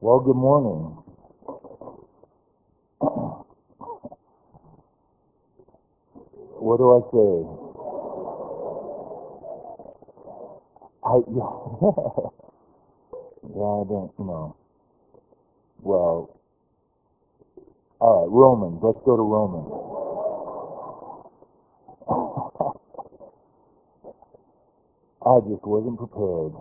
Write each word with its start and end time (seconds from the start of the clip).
Well, 0.00 0.20
good 0.20 0.36
morning. 0.36 0.96
what 6.58 6.78
do 6.78 6.96
I 6.96 7.00
say? 7.12 7.46
I 11.04 11.14
yeah, 11.28 11.80
yeah 13.56 13.72
I 13.76 13.84
don't 13.88 14.12
know. 14.18 14.56
Well, 15.82 16.40
all 18.00 18.22
right, 18.22 18.30
Romans. 18.30 18.80
Let's 18.82 18.98
go 19.04 19.16
to 19.16 19.22
Romans. 19.22 19.72
I 25.26 25.40
just 25.50 25.66
wasn't 25.66 25.98
prepared. 25.98 26.52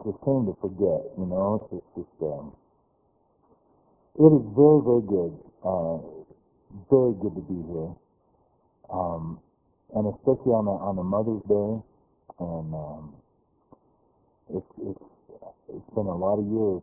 It's 0.00 0.08
a 0.08 0.24
shame 0.24 0.46
to 0.46 0.56
forget, 0.60 1.12
you 1.18 1.26
know. 1.26 1.68
It's 1.72 1.86
just, 1.96 2.22
um, 2.22 2.52
it 4.18 4.30
is 4.32 4.46
very, 4.56 4.80
very 4.84 5.04
good. 5.06 5.32
Uh, 5.64 5.98
very 6.90 7.14
good 7.20 7.34
to 7.36 7.42
be 7.42 7.60
here. 7.68 7.92
Um, 8.92 9.40
and 9.94 10.14
especially 10.14 10.52
on 10.52 10.66
a, 10.66 10.76
on 10.76 10.98
a 10.98 11.04
Mother's 11.04 11.42
Day. 11.48 11.84
And 12.40 12.74
um, 12.74 13.14
it's, 14.54 14.66
it's, 14.82 15.04
it's 15.68 15.94
been 15.94 16.06
a 16.06 16.16
lot 16.16 16.38
of 16.40 16.46
years 16.46 16.82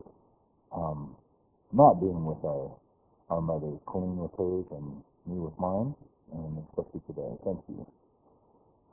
um, 0.74 1.16
not 1.72 2.00
being 2.00 2.24
with 2.24 2.42
our, 2.44 2.72
our 3.30 3.40
mothers, 3.42 3.78
Colleen 3.86 4.16
with 4.18 4.32
hers 4.38 4.66
and 4.72 5.02
me 5.26 5.40
with 5.40 5.54
mine, 5.58 5.94
and 6.32 6.64
especially 6.70 7.00
today. 7.06 7.32
Thank 7.44 7.60
you 7.68 7.86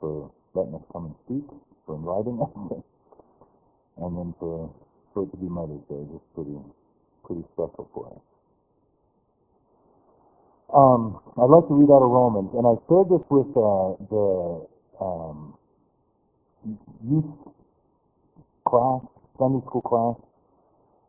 for 0.00 0.30
letting 0.54 0.74
us 0.74 0.82
come 0.92 1.06
and 1.06 1.16
speak, 1.26 1.58
for 1.86 1.96
inviting 1.96 2.40
us, 2.42 2.84
and 3.98 4.16
then 4.16 4.34
for, 4.38 4.72
for 5.14 5.24
it 5.24 5.30
to 5.30 5.36
be 5.36 5.48
Mother's 5.48 5.82
Day. 5.88 6.02
It's 6.14 6.24
pretty, 6.34 6.56
pretty 7.24 7.42
special 7.54 7.88
for 7.94 8.12
us. 8.12 8.22
Um, 10.74 11.20
I'd 11.38 11.48
like 11.48 11.68
to 11.68 11.74
read 11.74 11.90
out 11.94 12.02
of 12.02 12.10
Romans, 12.10 12.50
and 12.52 12.66
I 12.66 12.74
shared 12.90 13.08
this 13.08 13.22
with 13.30 13.48
uh, 13.54 13.94
the 14.10 14.66
um, 15.00 15.54
youth 17.06 17.30
class, 18.66 19.00
Sunday 19.38 19.62
school 19.66 19.86
class, 19.86 20.16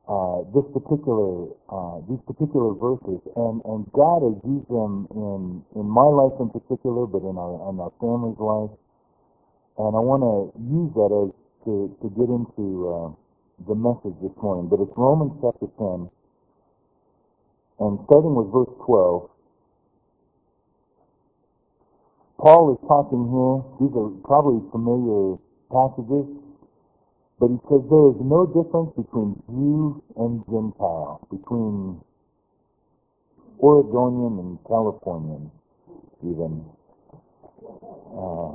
uh, 0.08 0.46
this 0.56 0.64
particular 0.72 1.52
uh, 1.74 2.00
these 2.08 2.22
particular 2.30 2.72
verses, 2.78 3.20
and 3.36 3.60
and 3.66 3.84
God 3.92 4.24
has 4.24 4.38
used 4.46 4.70
them 4.70 5.10
in 5.12 5.64
in 5.76 5.86
my 5.90 6.06
life 6.06 6.38
in 6.40 6.48
particular, 6.54 7.04
but 7.10 7.26
in 7.26 7.36
our 7.36 7.58
in 7.68 7.82
our 7.82 7.92
family's 8.00 8.40
life, 8.40 8.72
and 9.82 9.92
I 9.98 10.02
want 10.06 10.22
to 10.24 10.54
use 10.64 10.94
that 10.96 11.12
as 11.12 11.30
to 11.68 11.92
to 12.00 12.08
get 12.16 12.32
into 12.32 12.66
uh, 12.88 13.10
the 13.68 13.76
message 13.76 14.16
this 14.23 14.32
morning. 14.40 14.72
But 14.72 14.80
it's 14.80 14.96
Romans 14.96 15.36
chapter 15.44 15.68
ten, 15.76 16.08
and 17.84 18.00
starting 18.08 18.34
with 18.40 18.48
verse 18.56 18.72
twelve. 18.88 19.30
Paul 22.40 22.72
is 22.72 22.80
talking 22.88 23.28
here. 23.28 23.56
These 23.84 23.95
are 24.00 24.10
probably 24.23 24.64
familiar 24.72 25.36
passages, 25.68 26.28
but 27.40 27.52
he 27.52 27.60
says 27.68 27.84
there 27.92 28.08
is 28.16 28.20
no 28.23 28.48
difference 28.48 28.95
between 28.95 29.36
Jew 29.52 30.02
and 30.16 30.45
Gentile, 30.48 31.20
between 31.30 32.00
Oregonian 33.60 34.40
and 34.40 34.60
Californian, 34.70 35.52
even 36.23 36.64
uh, 38.14 38.54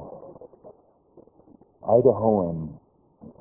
Idahoan, 1.91 2.79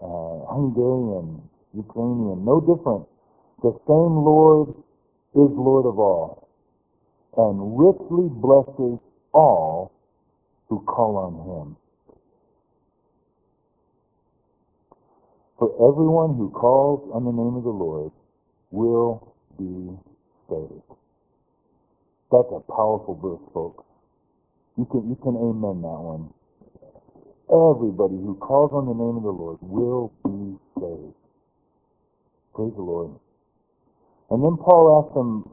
uh, 0.01 0.53
Hungarian, 0.53 1.41
Ukrainian, 1.73 2.43
no 2.45 2.59
different. 2.61 3.07
The 3.61 3.71
same 3.87 4.15
Lord 4.25 4.69
is 5.35 5.49
Lord 5.53 5.85
of 5.85 5.99
all, 5.99 6.49
and 7.37 7.77
richly 7.77 8.27
blesses 8.29 8.99
all 9.33 9.91
who 10.67 10.79
call 10.81 11.17
on 11.17 11.33
him. 11.47 11.77
For 15.59 15.69
everyone 15.91 16.35
who 16.37 16.49
calls 16.49 17.09
on 17.13 17.23
the 17.23 17.31
name 17.31 17.55
of 17.55 17.63
the 17.63 17.69
Lord 17.69 18.11
will 18.71 19.35
be 19.59 19.93
saved. 20.49 20.97
That's 22.31 22.49
a 22.49 22.59
powerful 22.71 23.19
verse, 23.21 23.51
folks. 23.53 23.83
You 24.77 24.85
can 24.85 25.09
you 25.09 25.15
can 25.21 25.35
amen 25.35 25.83
that 25.83 25.99
one. 26.01 26.33
Everybody 27.51 28.15
who 28.15 28.39
calls 28.39 28.71
on 28.71 28.87
the 28.87 28.95
name 28.95 29.19
of 29.19 29.23
the 29.27 29.35
Lord 29.35 29.59
will 29.59 30.07
be 30.23 30.55
saved. 30.79 31.19
Praise 32.55 32.71
the 32.79 32.81
Lord. 32.81 33.11
And 34.31 34.39
then 34.39 34.55
Paul 34.55 35.03
asks 35.03 35.13
them 35.13 35.43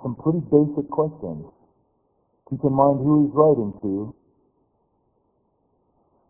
some 0.00 0.16
pretty 0.16 0.40
basic 0.48 0.88
questions. 0.88 1.44
Keep 2.48 2.64
in 2.64 2.72
mind 2.72 3.04
who 3.04 3.28
he's 3.28 3.34
writing 3.36 3.76
to. 3.84 4.16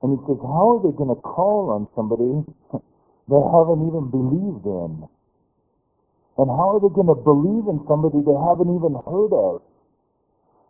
And 0.02 0.18
he 0.18 0.18
says, 0.26 0.42
how 0.42 0.74
are 0.74 0.82
they 0.82 0.90
going 0.90 1.14
to 1.14 1.22
call 1.22 1.70
on 1.70 1.86
somebody 1.94 2.42
they 3.30 3.42
haven't 3.54 3.86
even 3.86 4.10
believed 4.10 4.66
in? 4.66 5.06
And 6.38 6.48
how 6.50 6.76
are 6.76 6.82
they 6.82 6.90
going 6.90 7.08
to 7.08 7.16
believe 7.16 7.70
in 7.70 7.78
somebody 7.86 8.18
they 8.26 8.34
haven't 8.34 8.74
even 8.74 8.98
heard 9.06 9.32
of? 9.32 9.62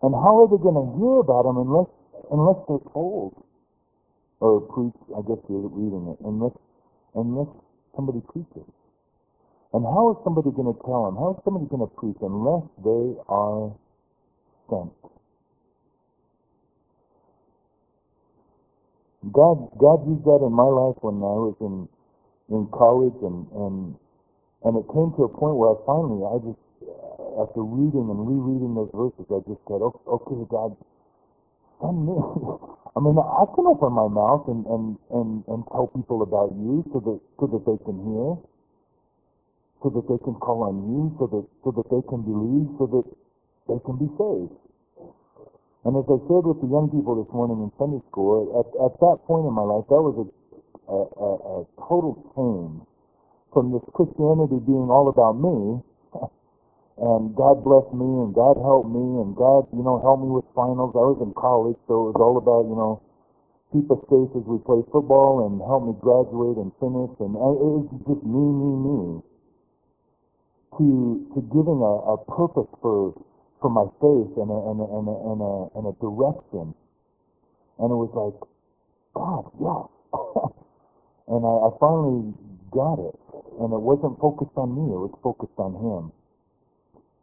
And 0.05 0.13
how 0.13 0.45
are 0.45 0.49
they 0.53 0.61
going 0.61 0.77
to 0.77 0.87
hear 1.01 1.25
about 1.25 1.49
him 1.49 1.57
unless 1.57 1.89
unless 2.31 2.61
they're 2.69 2.93
told 2.93 3.33
or 4.41 4.61
preach? 4.73 4.97
I 5.17 5.23
guess 5.29 5.41
you're 5.49 5.69
reading 5.69 6.15
it 6.15 6.19
unless 6.27 6.55
unless 7.15 7.49
somebody 7.97 8.21
preaches. 8.33 8.69
And 9.75 9.85
how 9.85 10.13
is 10.13 10.19
somebody 10.25 10.51
going 10.51 10.73
to 10.73 10.81
tell 10.85 11.07
them? 11.07 11.17
How 11.17 11.37
is 11.37 11.45
somebody 11.45 11.67
going 11.69 11.85
to 11.85 11.93
preach 11.97 12.17
unless 12.23 12.65
they 12.85 13.21
are 13.29 13.73
sent? 14.71 14.93
God 19.33 19.71
God 19.79 20.07
used 20.09 20.25
that 20.25 20.41
in 20.47 20.53
my 20.53 20.67
life 20.71 20.97
when 21.03 21.21
I 21.21 21.37
was 21.51 21.57
in 21.61 21.89
in 22.55 22.69
college 22.73 23.17
and 23.23 23.47
and 23.53 23.77
and 24.65 24.73
it 24.79 24.87
came 24.93 25.11
to 25.19 25.25
a 25.27 25.33
point 25.33 25.57
where 25.57 25.75
I 25.75 25.79
finally 25.87 26.23
I 26.25 26.37
just 26.47 26.63
after 27.43 27.63
reading 27.67 28.07
and 28.09 28.21
rereading 28.23 28.75
those 28.75 28.91
verses 28.95 29.27
I 29.29 29.41
just 29.49 29.63
said 29.67 29.83
okay, 29.83 30.05
okay 30.07 30.39
God 30.51 30.77
me 31.83 32.17
I 32.97 32.99
mean 33.01 33.17
I 33.19 33.45
can 33.55 33.67
open 33.69 33.93
my 33.93 34.09
mouth 34.09 34.49
and 34.49 34.65
and 34.67 34.85
and 35.13 35.45
and 35.49 35.61
tell 35.73 35.89
people 35.93 36.23
about 36.23 36.53
you 36.57 36.85
so 36.93 37.01
that 37.05 37.19
so 37.39 37.45
that 37.53 37.63
they 37.69 37.79
can 37.85 37.97
hear 38.01 38.31
so 39.83 39.93
that 39.93 40.05
they 40.09 40.19
can 40.25 40.35
call 40.41 40.65
on 40.65 40.77
you 40.89 41.13
so 41.21 41.29
that 41.29 41.45
so 41.65 41.71
that 41.77 41.87
they 41.93 42.03
can 42.09 42.25
believe 42.25 42.69
so 42.81 42.87
that 42.89 43.07
they 43.69 43.79
can 43.85 43.97
be 43.99 44.09
saved. 44.17 44.55
And 45.87 45.95
as 45.95 46.07
I 46.11 46.19
shared 46.27 46.47
with 46.47 46.59
the 46.59 46.67
young 46.67 46.91
people 46.91 47.15
this 47.15 47.31
morning 47.31 47.63
in 47.63 47.71
Sunday 47.79 48.03
school, 48.11 48.59
at, 48.59 48.67
at 48.75 48.99
that 48.99 49.23
point 49.27 49.47
in 49.47 49.55
my 49.55 49.63
life, 49.63 49.87
that 49.87 50.03
was 50.03 50.19
a, 50.19 50.27
a, 50.91 50.99
a, 50.99 51.31
a 51.31 51.57
total 51.79 52.19
change 52.35 52.83
from 53.55 53.71
this 53.71 53.87
Christianity 53.95 54.59
being 54.67 54.91
all 54.91 55.07
about 55.07 55.39
me, 55.39 55.79
and 56.97 57.37
God 57.37 57.61
bless 57.65 57.85
me, 57.93 58.09
and 58.25 58.33
God 58.33 58.57
help 58.57 58.89
me, 58.89 59.21
and 59.21 59.37
God, 59.37 59.69
you 59.77 59.85
know, 59.85 60.01
help 60.01 60.21
me 60.25 60.33
with 60.33 60.49
finals. 60.57 60.97
I 60.97 61.05
was 61.05 61.21
in 61.21 61.37
college, 61.37 61.77
so 61.89 62.09
it 62.09 62.17
was 62.17 62.21
all 62.21 62.41
about, 62.41 62.65
you 62.69 62.77
know, 62.77 63.05
keep 63.73 63.85
us 63.93 64.01
safe 64.09 64.33
as 64.33 64.45
we 64.49 64.57
play 64.65 64.81
football, 64.89 65.45
and 65.45 65.61
help 65.61 65.85
me 65.85 65.93
graduate 66.01 66.57
and 66.57 66.73
finish, 66.81 67.13
and 67.21 67.37
it 67.37 67.69
was 67.69 67.89
just 68.09 68.25
me, 68.25 68.45
me, 68.49 68.73
me. 68.81 69.01
To 70.77 70.87
to 71.33 71.41
giving 71.53 71.81
a, 71.81 71.95
a 72.13 72.17
purpose 72.29 72.69
for 72.81 73.13
for 73.61 73.71
my 73.71 73.87
faith 74.01 74.33
and 74.37 74.51
a, 74.51 74.59
and 74.71 74.79
a, 74.81 74.87
and 74.87 75.07
a, 75.09 75.17
and 75.33 75.41
a, 75.41 75.55
and 75.79 75.85
a 75.89 75.95
direction. 76.01 76.75
And 77.79 77.89
it 77.93 77.99
was 77.99 78.13
like, 78.13 78.37
God, 79.15 79.45
yes. 79.61 79.89
and 81.29 81.43
I, 81.45 81.55
I 81.67 81.71
finally 81.81 82.33
got 82.71 83.01
it. 83.01 83.17
And 83.61 83.73
it 83.73 83.81
wasn't 83.81 84.21
focused 84.21 84.57
on 84.57 84.77
me, 84.77 84.93
it 84.93 85.01
was 85.01 85.15
focused 85.23 85.57
on 85.57 85.75
him. 85.81 86.13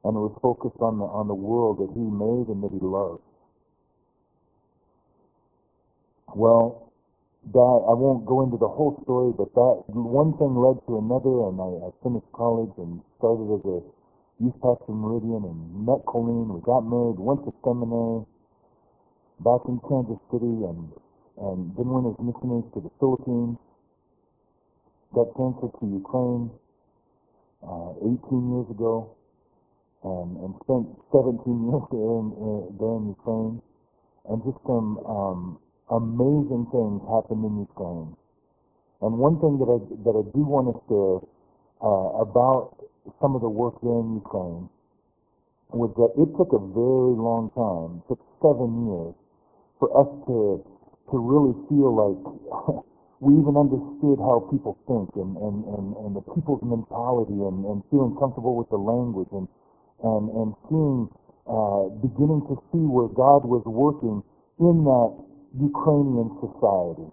And 0.04 0.16
it 0.16 0.20
was 0.20 0.36
focused 0.42 0.82
on 0.82 1.00
the 1.00 1.06
on 1.06 1.28
the 1.28 1.36
world 1.36 1.80
that 1.80 1.92
he 1.96 2.04
made 2.04 2.52
and 2.52 2.60
that 2.64 2.72
he 2.76 2.80
loved. 2.84 3.24
Well, 6.36 6.92
that 7.52 7.80
I 7.88 7.94
won't 7.94 8.26
go 8.26 8.44
into 8.44 8.58
the 8.58 8.68
whole 8.72 8.96
story, 9.04 9.36
but 9.36 9.52
that 9.54 9.76
one 9.92 10.36
thing 10.40 10.56
led 10.56 10.80
to 10.88 10.98
another, 11.00 11.52
and 11.52 11.60
I, 11.60 11.88
I 11.88 11.90
finished 12.00 12.28
college 12.32 12.72
and 12.80 13.04
started 13.20 13.52
as 13.52 13.64
a 13.68 13.78
youth 14.40 14.56
pastor 14.64 14.96
in 14.96 15.00
Meridian 15.04 15.44
and 15.44 15.60
met 15.86 16.00
Colleen. 16.08 16.48
We 16.48 16.64
got 16.64 16.88
married, 16.88 17.20
went 17.20 17.44
to 17.44 17.52
seminary 17.64 18.24
back 19.44 19.60
in 19.68 19.80
Kansas 19.88 20.20
City, 20.32 20.56
and 20.68 20.88
and 21.44 21.76
then 21.76 21.88
went 21.92 22.08
as 22.08 22.18
missionaries 22.24 22.68
to 22.74 22.80
the 22.80 22.92
Philippines. 23.00 23.60
Got 25.12 25.36
transferred 25.36 25.76
to 25.80 25.86
Ukraine 25.86 26.50
uh, 27.62 27.92
18 28.02 28.56
years 28.56 28.70
ago, 28.72 29.14
and 30.04 30.30
and 30.44 30.52
spent 30.64 30.86
17 31.16 31.40
years 31.72 31.86
there 31.92 32.14
in, 32.20 32.28
uh, 32.36 32.64
there 32.80 32.96
in 33.00 33.16
Ukraine, 33.16 33.56
and 34.30 34.38
just 34.44 34.60
some 34.68 35.00
um, 35.08 35.40
amazing 35.92 36.68
things 36.72 37.00
happened 37.08 37.44
in 37.48 37.64
Ukraine. 37.64 38.12
And 39.02 39.18
one 39.20 39.40
thing 39.40 39.60
that 39.60 39.70
I 39.72 39.80
that 40.08 40.16
I 40.16 40.24
do 40.36 40.42
want 40.44 40.72
to 40.72 40.76
share 40.88 41.18
uh, 41.84 42.24
about 42.24 42.84
some 43.20 43.36
of 43.36 43.42
the 43.42 43.52
work 43.52 43.80
there 43.84 44.00
in 44.00 44.20
Ukraine 44.20 44.68
was 45.72 45.92
that 45.98 46.12
it 46.22 46.30
took 46.38 46.54
a 46.54 46.62
very 46.62 47.16
long 47.18 47.50
time, 47.58 48.04
it 48.04 48.06
took 48.12 48.22
seven 48.44 48.70
years, 48.88 49.16
for 49.80 49.88
us 49.96 50.08
to 50.28 50.64
to 51.12 51.16
really 51.20 51.56
feel 51.68 51.92
like 51.92 52.22
we 53.24 53.40
even 53.40 53.56
understood 53.56 54.20
how 54.20 54.44
people 54.52 54.76
think 54.84 55.08
and, 55.16 55.36
and, 55.40 55.64
and, 55.64 55.86
and 56.04 56.12
the 56.12 56.24
people's 56.36 56.60
mentality 56.60 57.40
and, 57.40 57.64
and 57.72 57.80
feeling 57.88 58.12
comfortable 58.20 58.60
with 58.60 58.68
the 58.68 58.76
language 58.76 59.32
and 59.32 59.48
and, 60.04 60.30
and 60.30 60.50
seeing 60.70 61.10
uh, 61.48 61.92
beginning 62.00 62.44
to 62.48 62.56
see 62.72 62.84
where 62.84 63.08
God 63.12 63.44
was 63.48 63.64
working 63.66 64.24
in 64.60 64.84
that 64.88 65.12
Ukrainian 65.60 66.32
society. 66.40 67.10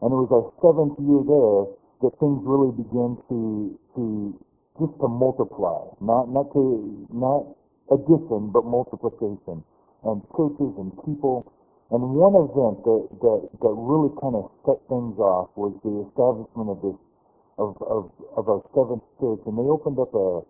And 0.00 0.08
it 0.10 0.18
was 0.18 0.32
our 0.34 0.48
seventh 0.64 0.98
year 0.98 1.22
there 1.22 1.60
that 2.02 2.12
things 2.18 2.42
really 2.42 2.74
began 2.74 3.14
to 3.30 3.78
to 3.94 4.34
just 4.80 4.94
to 4.98 5.06
multiply, 5.06 5.86
not 6.02 6.26
not 6.28 6.50
to 6.56 7.06
not 7.12 7.54
addition, 7.92 8.50
but 8.50 8.66
multiplication, 8.66 9.62
and 10.04 10.16
churches 10.34 10.72
and 10.78 10.90
people. 11.06 11.46
And 11.92 12.00
one 12.16 12.34
event 12.34 12.82
that 12.82 13.02
that, 13.22 13.40
that 13.62 13.74
really 13.76 14.10
kind 14.18 14.34
of 14.34 14.50
set 14.66 14.80
things 14.88 15.14
off 15.20 15.54
was 15.54 15.76
the 15.86 16.08
establishment 16.08 16.68
of 16.74 16.78
this 16.82 16.98
of 17.60 17.76
of, 17.86 18.10
of 18.34 18.44
our 18.48 18.62
seventh 18.74 19.04
church, 19.22 19.46
and 19.46 19.54
they 19.54 19.68
opened 19.70 20.00
up 20.02 20.10
a 20.16 20.42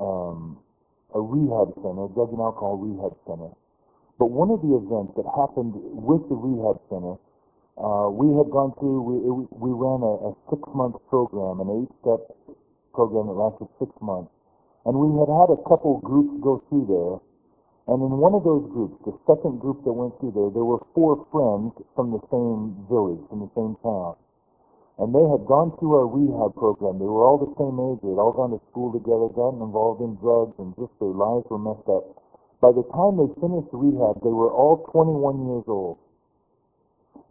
um, 0.00 0.58
a 1.14 1.20
rehab 1.20 1.76
center, 1.84 2.08
a 2.08 2.12
drug 2.16 2.32
and 2.32 2.40
alcohol 2.40 2.80
rehab 2.80 3.14
center. 3.28 3.52
But 4.18 4.32
one 4.32 4.50
of 4.50 4.60
the 4.60 4.76
events 4.76 5.16
that 5.16 5.24
happened 5.32 5.76
with 5.76 6.24
the 6.28 6.36
rehab 6.36 6.80
center, 6.88 7.16
uh, 7.80 8.12
we 8.12 8.28
had 8.36 8.52
gone 8.52 8.76
through, 8.76 9.00
we, 9.00 9.16
we 9.48 9.70
ran 9.72 10.04
a, 10.04 10.12
a 10.28 10.30
six 10.52 10.60
month 10.76 11.00
program, 11.08 11.60
an 11.64 11.68
eight 11.80 11.92
step 12.04 12.20
program 12.92 13.28
that 13.28 13.36
lasted 13.36 13.68
six 13.80 13.88
months. 14.00 14.28
And 14.84 14.96
we 14.96 15.08
had 15.20 15.28
had 15.28 15.52
a 15.52 15.60
couple 15.68 16.00
groups 16.04 16.36
go 16.40 16.64
through 16.68 16.88
there. 16.88 17.16
And 17.88 17.98
in 18.04 18.12
one 18.20 18.36
of 18.36 18.44
those 18.44 18.64
groups, 18.70 18.96
the 19.04 19.16
second 19.24 19.60
group 19.60 19.82
that 19.84 19.92
went 19.92 20.14
through 20.20 20.36
there, 20.36 20.52
there 20.52 20.68
were 20.68 20.80
four 20.94 21.24
friends 21.32 21.72
from 21.96 22.12
the 22.12 22.22
same 22.28 22.76
village, 22.88 23.20
from 23.28 23.40
the 23.44 23.52
same 23.56 23.74
town. 23.82 24.20
And 25.00 25.16
they 25.16 25.24
had 25.24 25.48
gone 25.48 25.72
through 25.80 25.96
our 25.96 26.04
rehab 26.04 26.52
program. 26.60 27.00
They 27.00 27.08
were 27.08 27.24
all 27.24 27.40
the 27.40 27.56
same 27.56 27.80
age. 27.80 28.04
They 28.04 28.12
had 28.12 28.20
all 28.20 28.36
gone 28.36 28.52
to 28.52 28.60
school 28.68 28.92
together, 28.92 29.32
gotten 29.32 29.64
involved 29.64 30.04
in 30.04 30.20
drugs, 30.20 30.52
and 30.60 30.76
just 30.76 30.92
their 31.00 31.16
lives 31.16 31.48
were 31.48 31.56
messed 31.56 31.88
up. 31.88 32.20
By 32.60 32.76
the 32.76 32.84
time 32.92 33.16
they 33.16 33.32
finished 33.40 33.72
rehab, 33.72 34.20
they 34.20 34.28
were 34.28 34.52
all 34.52 34.84
21 34.92 35.48
years 35.48 35.64
old. 35.72 35.96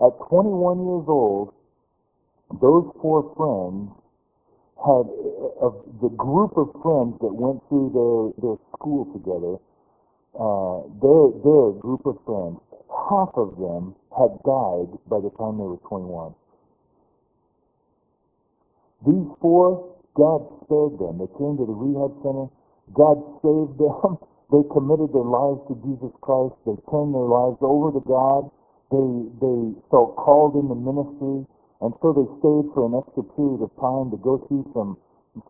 At 0.01 0.18
21 0.33 0.81
years 0.81 1.06
old, 1.06 1.54
those 2.57 2.89
four 2.98 3.30
friends 3.38 3.94
had 4.81 5.06
of 5.62 5.77
the 6.01 6.10
group 6.18 6.57
of 6.57 6.74
friends 6.81 7.21
that 7.21 7.33
went 7.36 7.62
through 7.69 7.94
their 7.94 8.33
their 8.42 8.57
school 8.74 9.06
together, 9.13 9.62
uh, 10.33 10.89
their 11.04 11.30
their 11.45 11.77
group 11.77 12.01
of 12.10 12.18
friends, 12.25 12.57
half 12.89 13.30
of 13.38 13.54
them 13.62 13.94
had 14.18 14.33
died 14.42 14.89
by 15.06 15.21
the 15.21 15.30
time 15.38 15.62
they 15.62 15.69
were 15.69 15.83
21. 15.86 16.33
These 19.05 19.29
four, 19.41 19.95
God 20.15 20.43
spared 20.65 20.99
them. 20.99 21.19
They 21.23 21.31
came 21.39 21.55
to 21.55 21.65
the 21.65 21.75
rehab 21.75 22.11
center. 22.23 22.47
God 22.93 23.17
saved 23.43 23.79
them. 23.79 24.17
They 24.49 24.65
committed 24.73 25.13
their 25.13 25.29
lives 25.29 25.61
to 25.69 25.77
Jesus 25.85 26.09
Christ. 26.25 26.57
They 26.65 26.73
turned 26.89 27.13
their 27.13 27.29
lives 27.29 27.61
over 27.61 27.93
to 27.93 28.01
God. 28.01 28.49
They 28.89 29.09
they 29.37 29.59
felt 29.93 30.17
called 30.17 30.57
into 30.57 30.73
ministry. 30.73 31.45
And 31.85 31.93
so 32.01 32.17
they 32.17 32.25
stayed 32.41 32.67
for 32.73 32.89
an 32.89 32.97
extra 32.97 33.29
period 33.37 33.61
of 33.61 33.69
time 33.77 34.09
to 34.09 34.17
go 34.17 34.41
through 34.49 34.65
some 34.73 34.97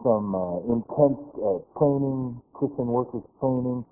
some 0.03 0.35
uh, 0.35 0.59
intense 0.67 1.21
uh, 1.39 1.63
training, 1.79 2.43
Christian 2.51 2.91
workers 2.91 3.23
training. 3.39 3.87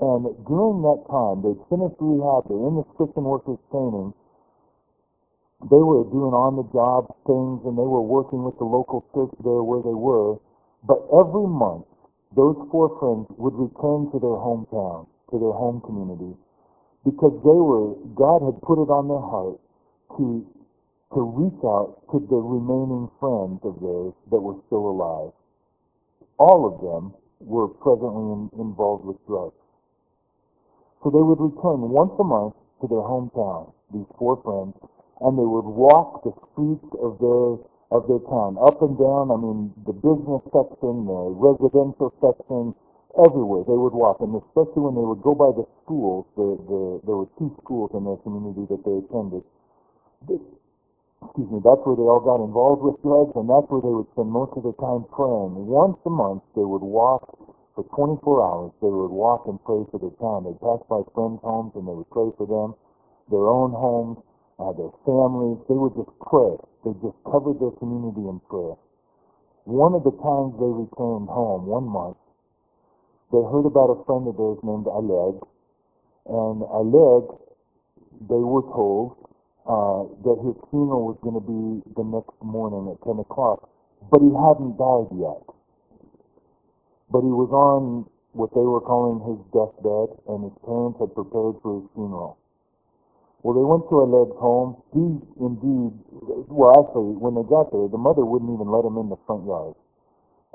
And 0.00 0.32
during 0.48 0.80
that 0.82 1.04
time, 1.12 1.44
they 1.44 1.54
finished 1.68 2.00
rehab. 2.00 2.48
They're 2.48 2.66
in 2.72 2.80
this 2.80 2.90
Christian 2.96 3.28
workers 3.28 3.60
training. 3.70 4.14
They 5.60 5.82
were 5.82 6.06
doing 6.06 6.30
on-the-job 6.30 7.10
things, 7.26 7.66
and 7.66 7.74
they 7.74 7.86
were 7.86 8.02
working 8.02 8.46
with 8.46 8.54
the 8.58 8.64
local 8.64 9.02
church 9.10 9.34
there 9.42 9.62
where 9.66 9.82
they 9.82 9.94
were. 9.94 10.38
But 10.86 11.02
every 11.10 11.50
month, 11.50 11.90
those 12.36 12.54
four 12.70 12.94
friends 13.02 13.26
would 13.34 13.58
return 13.58 14.06
to 14.14 14.22
their 14.22 14.38
hometown, 14.38 15.10
to 15.30 15.38
their 15.38 15.50
home 15.50 15.82
community, 15.82 16.38
because 17.02 17.34
they 17.42 17.58
were 17.58 17.98
God 18.14 18.46
had 18.46 18.62
put 18.62 18.78
it 18.78 18.86
on 18.86 19.10
their 19.10 19.18
heart 19.22 19.58
to 20.16 20.46
to 21.14 21.20
reach 21.24 21.58
out 21.64 22.04
to 22.12 22.20
the 22.28 22.36
remaining 22.36 23.08
friends 23.18 23.58
of 23.64 23.80
theirs 23.80 24.12
that 24.30 24.38
were 24.38 24.60
still 24.68 24.92
alive. 24.92 25.32
All 26.38 26.68
of 26.68 26.78
them 26.84 27.14
were 27.40 27.66
presently 27.66 28.28
in, 28.30 28.50
involved 28.60 29.06
with 29.06 29.16
drugs. 29.26 29.56
So 31.02 31.10
they 31.10 31.22
would 31.22 31.40
return 31.40 31.88
once 31.88 32.12
a 32.20 32.24
month 32.24 32.54
to 32.82 32.86
their 32.86 33.02
hometown, 33.02 33.72
these 33.90 34.06
four 34.18 34.36
friends, 34.44 34.76
and 35.20 35.38
they 35.38 35.46
would 35.46 35.66
walk 35.66 36.22
the 36.22 36.34
streets 36.52 36.90
of 37.02 37.18
their 37.18 37.58
of 37.90 38.04
their 38.04 38.20
town, 38.28 38.60
up 38.60 38.82
and 38.84 39.00
down, 39.00 39.32
I 39.32 39.38
mean 39.40 39.72
the 39.88 39.96
business 39.96 40.44
section, 40.52 41.08
the 41.08 41.22
residential 41.40 42.12
section, 42.20 42.76
everywhere 43.16 43.64
they 43.64 43.74
would 43.74 43.96
walk, 43.96 44.20
and 44.20 44.36
especially 44.36 44.84
when 44.84 44.94
they 44.94 45.06
would 45.06 45.24
go 45.24 45.32
by 45.34 45.50
the 45.56 45.64
schools, 45.82 46.28
the, 46.36 46.46
the, 46.68 46.80
there 47.08 47.16
were 47.16 47.30
two 47.40 47.48
schools 47.64 47.90
in 47.96 48.04
their 48.04 48.20
community 48.20 48.68
that 48.68 48.84
they 48.84 48.96
attended. 49.00 49.40
They, 50.28 50.36
excuse 51.24 51.48
me, 51.48 51.64
that's 51.64 51.80
where 51.82 51.96
they 51.96 52.06
all 52.06 52.20
got 52.20 52.44
involved 52.44 52.84
with 52.84 53.00
drugs, 53.00 53.32
and 53.34 53.48
that's 53.48 53.66
where 53.72 53.80
they 53.80 53.90
would 53.90 54.06
spend 54.12 54.30
most 54.30 54.52
of 54.54 54.62
their 54.62 54.76
time 54.76 55.08
praying. 55.10 55.56
Once 55.66 55.98
a 56.06 56.12
month, 56.12 56.44
they 56.54 56.62
would 56.62 56.84
walk 56.84 57.24
for 57.74 57.82
24 57.90 58.22
hours. 58.38 58.70
They 58.84 58.92
would 58.92 59.14
walk 59.14 59.48
and 59.50 59.58
pray 59.66 59.82
for 59.90 59.98
their 59.98 60.14
town. 60.22 60.46
They'd 60.46 60.60
pass 60.62 60.84
by 60.86 61.02
friends' 61.16 61.42
homes, 61.42 61.72
and 61.74 61.88
they 61.88 61.96
would 61.96 62.10
pray 62.14 62.30
for 62.38 62.46
them, 62.46 62.78
their 63.32 63.48
own 63.50 63.74
homes, 63.74 64.22
uh, 64.58 64.72
their 64.74 64.90
families. 65.06 65.58
They 65.70 65.78
would 65.78 65.94
just 65.94 66.12
pray. 66.22 66.58
They 66.84 66.92
just 67.02 67.18
covered 67.24 67.58
their 67.62 67.74
community 67.78 68.26
in 68.26 68.42
prayer. 68.50 68.74
One 69.64 69.94
of 69.94 70.02
the 70.02 70.14
times 70.18 70.56
they 70.58 70.70
returned 70.70 71.28
home, 71.28 71.66
one 71.66 71.86
month, 71.86 72.16
they 73.30 73.44
heard 73.44 73.68
about 73.68 73.92
a 73.92 74.02
friend 74.08 74.24
of 74.26 74.40
theirs 74.40 74.56
named 74.64 74.88
Oleg, 74.88 75.36
and 76.24 76.64
Oleg, 76.64 77.28
they 78.24 78.40
were 78.40 78.64
told, 78.72 79.20
uh, 79.68 80.08
that 80.24 80.40
his 80.40 80.56
funeral 80.72 81.12
was 81.12 81.18
going 81.20 81.36
to 81.36 81.44
be 81.44 81.84
the 81.92 82.04
next 82.08 82.32
morning 82.40 82.88
at 82.88 83.04
10 83.04 83.20
o'clock, 83.20 83.68
but 84.08 84.24
he 84.24 84.32
hadn't 84.32 84.80
died 84.80 85.12
yet. 85.12 85.44
But 87.12 87.20
he 87.20 87.32
was 87.32 87.52
on 87.52 88.08
what 88.32 88.48
they 88.56 88.64
were 88.64 88.80
calling 88.80 89.20
his 89.28 89.40
deathbed, 89.52 90.16
and 90.32 90.48
his 90.48 90.56
parents 90.64 90.96
had 90.96 91.12
prepared 91.12 91.60
for 91.60 91.84
his 91.84 91.86
funeral. 91.92 92.40
Well, 93.42 93.54
they 93.54 93.62
went 93.62 93.86
to 93.88 94.02
Oleg's 94.02 94.34
home. 94.42 94.82
He 94.90 95.04
indeed, 95.38 95.94
well, 96.50 96.74
actually, 96.74 97.14
when 97.14 97.38
they 97.38 97.46
got 97.46 97.70
there, 97.70 97.86
the 97.86 98.00
mother 98.00 98.26
wouldn't 98.26 98.50
even 98.50 98.66
let 98.66 98.82
him 98.82 98.98
in 98.98 99.08
the 99.08 99.20
front 99.30 99.46
yard 99.46 99.78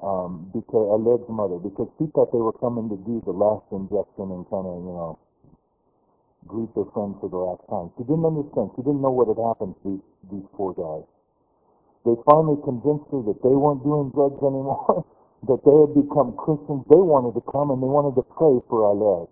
um, 0.03 0.51
because 0.51 0.83
Oleg's 0.91 1.29
mother, 1.31 1.63
because 1.63 1.87
she 1.95 2.11
thought 2.11 2.35
they 2.35 2.43
were 2.43 2.55
coming 2.59 2.91
to 2.91 2.99
do 3.07 3.23
the 3.23 3.31
last 3.31 3.63
injection 3.71 4.35
and 4.35 4.43
kind 4.51 4.67
of, 4.67 4.75
you 4.83 4.93
know, 4.93 5.19
greet 6.47 6.67
their 6.75 6.87
friends 6.91 7.15
for 7.23 7.31
the 7.31 7.39
last 7.39 7.63
time. 7.71 7.87
She 7.95 8.03
didn't 8.03 8.27
understand. 8.27 8.75
She 8.75 8.83
didn't 8.83 8.99
know 8.99 9.15
what 9.15 9.31
had 9.31 9.39
happened 9.39 9.79
to 9.83 9.83
these, 9.87 10.05
these 10.27 10.47
four 10.59 10.75
guys. 10.75 11.07
They 12.03 12.15
finally 12.27 12.59
convinced 12.67 13.07
her 13.15 13.23
that 13.31 13.39
they 13.43 13.55
weren't 13.55 13.83
doing 13.83 14.11
drugs 14.11 14.39
anymore, 14.43 15.07
that 15.47 15.61
they 15.63 15.75
had 15.75 15.95
become 15.95 16.35
Christians. 16.35 16.83
They 16.91 16.99
wanted 16.99 17.39
to 17.39 17.43
come 17.47 17.71
and 17.71 17.79
they 17.79 17.87
wanted 17.87 18.19
to 18.19 18.25
pray 18.35 18.59
for 18.67 18.83
Oleg. 18.83 19.31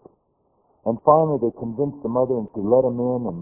And 0.86 0.98
finally 1.06 1.40
they 1.42 1.54
convinced 1.60 2.02
the 2.04 2.10
mother 2.10 2.36
and 2.38 2.50
she 2.56 2.62
let 2.62 2.86
him 2.86 2.98
in 3.00 3.22
and 3.30 3.42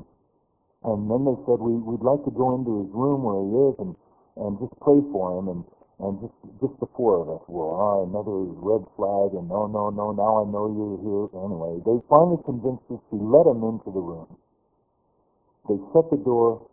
and 0.84 1.12
then 1.12 1.26
they 1.28 1.38
said 1.44 1.60
we 1.60 1.76
we'd 1.76 2.04
like 2.04 2.24
to 2.24 2.32
go 2.32 2.56
into 2.56 2.84
his 2.88 2.92
room 2.96 3.24
where 3.28 3.40
he 3.44 3.52
is 3.72 3.76
and 3.84 3.94
and 4.40 4.60
just 4.60 4.76
pray 4.80 5.00
for 5.12 5.40
him 5.40 5.48
and 5.52 5.62
and 6.00 6.20
just 6.24 6.36
just 6.64 6.76
the 6.80 6.88
four 6.96 7.20
of 7.20 7.28
us. 7.28 7.44
Well, 7.52 7.76
ah, 7.76 8.08
another 8.08 8.40
red 8.64 8.88
flag, 8.96 9.36
and 9.36 9.52
no, 9.52 9.68
no, 9.68 9.92
no. 9.92 10.16
Now 10.16 10.44
I 10.44 10.46
know 10.48 10.72
you're 10.72 11.00
here. 11.04 11.26
Anyway, 11.44 11.84
they 11.84 12.00
finally 12.08 12.40
convinced 12.48 12.88
us 12.88 13.04
to 13.12 13.18
let 13.20 13.44
him 13.52 13.60
into 13.68 13.92
the 13.92 14.00
room. 14.00 14.32
They 15.68 15.78
shut 15.92 16.10
the 16.12 16.20
door, 16.24 16.68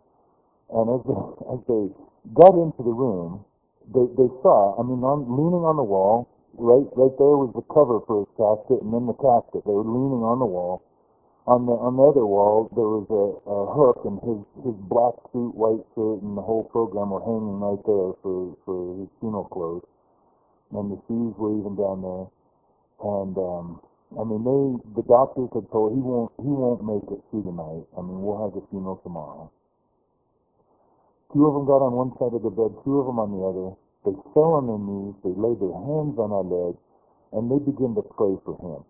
and 0.71 0.87
as 0.95 1.03
they 1.07 1.19
as 1.53 1.61
they 1.67 1.83
got 2.35 2.55
into 2.55 2.83
the 2.87 2.95
room, 2.95 3.45
they 3.91 4.07
they 4.15 4.31
saw. 4.47 4.79
I 4.79 4.87
mean, 4.87 5.03
on, 5.03 5.27
leaning 5.27 5.67
on 5.67 5.77
the 5.77 5.87
wall, 5.87 6.31
right 6.59 6.89
right 6.97 7.15
there 7.17 7.37
was 7.39 7.53
the 7.55 7.67
cover 7.73 8.01
for 8.07 8.25
his 8.25 8.31
casket, 8.37 8.83
and 8.83 8.93
then 8.93 9.07
the 9.07 9.19
casket. 9.21 9.63
They 9.65 9.73
were 9.73 9.87
leaning 9.87 10.25
on 10.25 10.41
the 10.41 10.49
wall 10.49 10.83
on 11.47 11.63
the 11.67 11.73
on 11.79 11.95
the 11.95 12.03
other 12.03 12.27
wall 12.27 12.67
there 12.75 12.91
was 12.91 13.07
a, 13.07 13.25
a 13.47 13.59
hook 13.71 14.03
and 14.03 14.19
his 14.27 14.43
his 14.67 14.77
black 14.91 15.15
suit, 15.31 15.55
white 15.55 15.83
shirt, 15.95 16.19
and 16.19 16.35
the 16.35 16.43
whole 16.43 16.67
program 16.75 17.15
were 17.15 17.23
hanging 17.23 17.63
right 17.63 17.79
there 17.87 18.19
for 18.19 18.59
for 18.67 18.99
his 18.99 19.11
funeral 19.23 19.47
clothes, 19.47 19.87
and 20.75 20.91
the 20.91 20.99
shoes 21.07 21.35
were 21.39 21.55
even 21.55 21.79
down 21.79 22.03
there, 22.03 22.27
and 22.99 23.35
um, 23.39 23.67
I 24.19 24.27
mean 24.27 24.43
they 24.43 24.63
the 24.99 25.07
doctors 25.07 25.47
had 25.55 25.71
told 25.71 25.95
he 25.95 26.03
won't 26.03 26.35
he 26.43 26.51
won't 26.51 26.83
make 26.83 27.07
it 27.15 27.23
through 27.31 27.47
the 27.47 27.55
night. 27.55 27.87
I 27.95 28.03
mean 28.03 28.27
we'll 28.27 28.43
have 28.43 28.59
the 28.59 28.67
funeral 28.75 28.99
tomorrow. 29.07 29.47
Two 31.31 31.47
of 31.47 31.55
them 31.55 31.67
got 31.67 31.79
on 31.79 31.95
one 31.95 32.11
side 32.19 32.35
of 32.35 32.43
the 32.43 32.51
bed, 32.51 32.75
two 32.83 32.99
of 32.99 33.07
them 33.07 33.23
on 33.23 33.31
the 33.31 33.43
other. 33.47 33.71
They 34.07 34.15
fell 34.33 34.63
on 34.63 34.71
their 34.71 34.79
knees, 34.79 35.19
they 35.27 35.35
laid 35.35 35.59
their 35.59 35.75
hands 35.75 36.15
on 36.15 36.31
legs, 36.31 36.79
and 37.35 37.51
they 37.51 37.59
began 37.59 37.99
to 37.99 38.07
pray 38.15 38.39
for 38.47 38.55
him. 38.63 38.87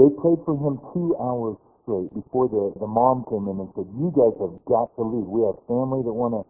They 0.00 0.08
prayed 0.16 0.40
for 0.48 0.56
him 0.56 0.80
two 0.96 1.12
hours 1.20 1.60
straight 1.84 2.08
before 2.16 2.48
the, 2.48 2.72
the 2.80 2.88
mom 2.88 3.28
came 3.28 3.44
in 3.44 3.60
and 3.60 3.68
said, 3.76 3.84
you 4.00 4.08
guys 4.16 4.32
have 4.40 4.56
got 4.64 4.88
to 4.96 5.04
leave. 5.04 5.28
We 5.28 5.44
have 5.44 5.60
family 5.68 6.00
that 6.00 6.16
want 6.16 6.40
to 6.40 6.42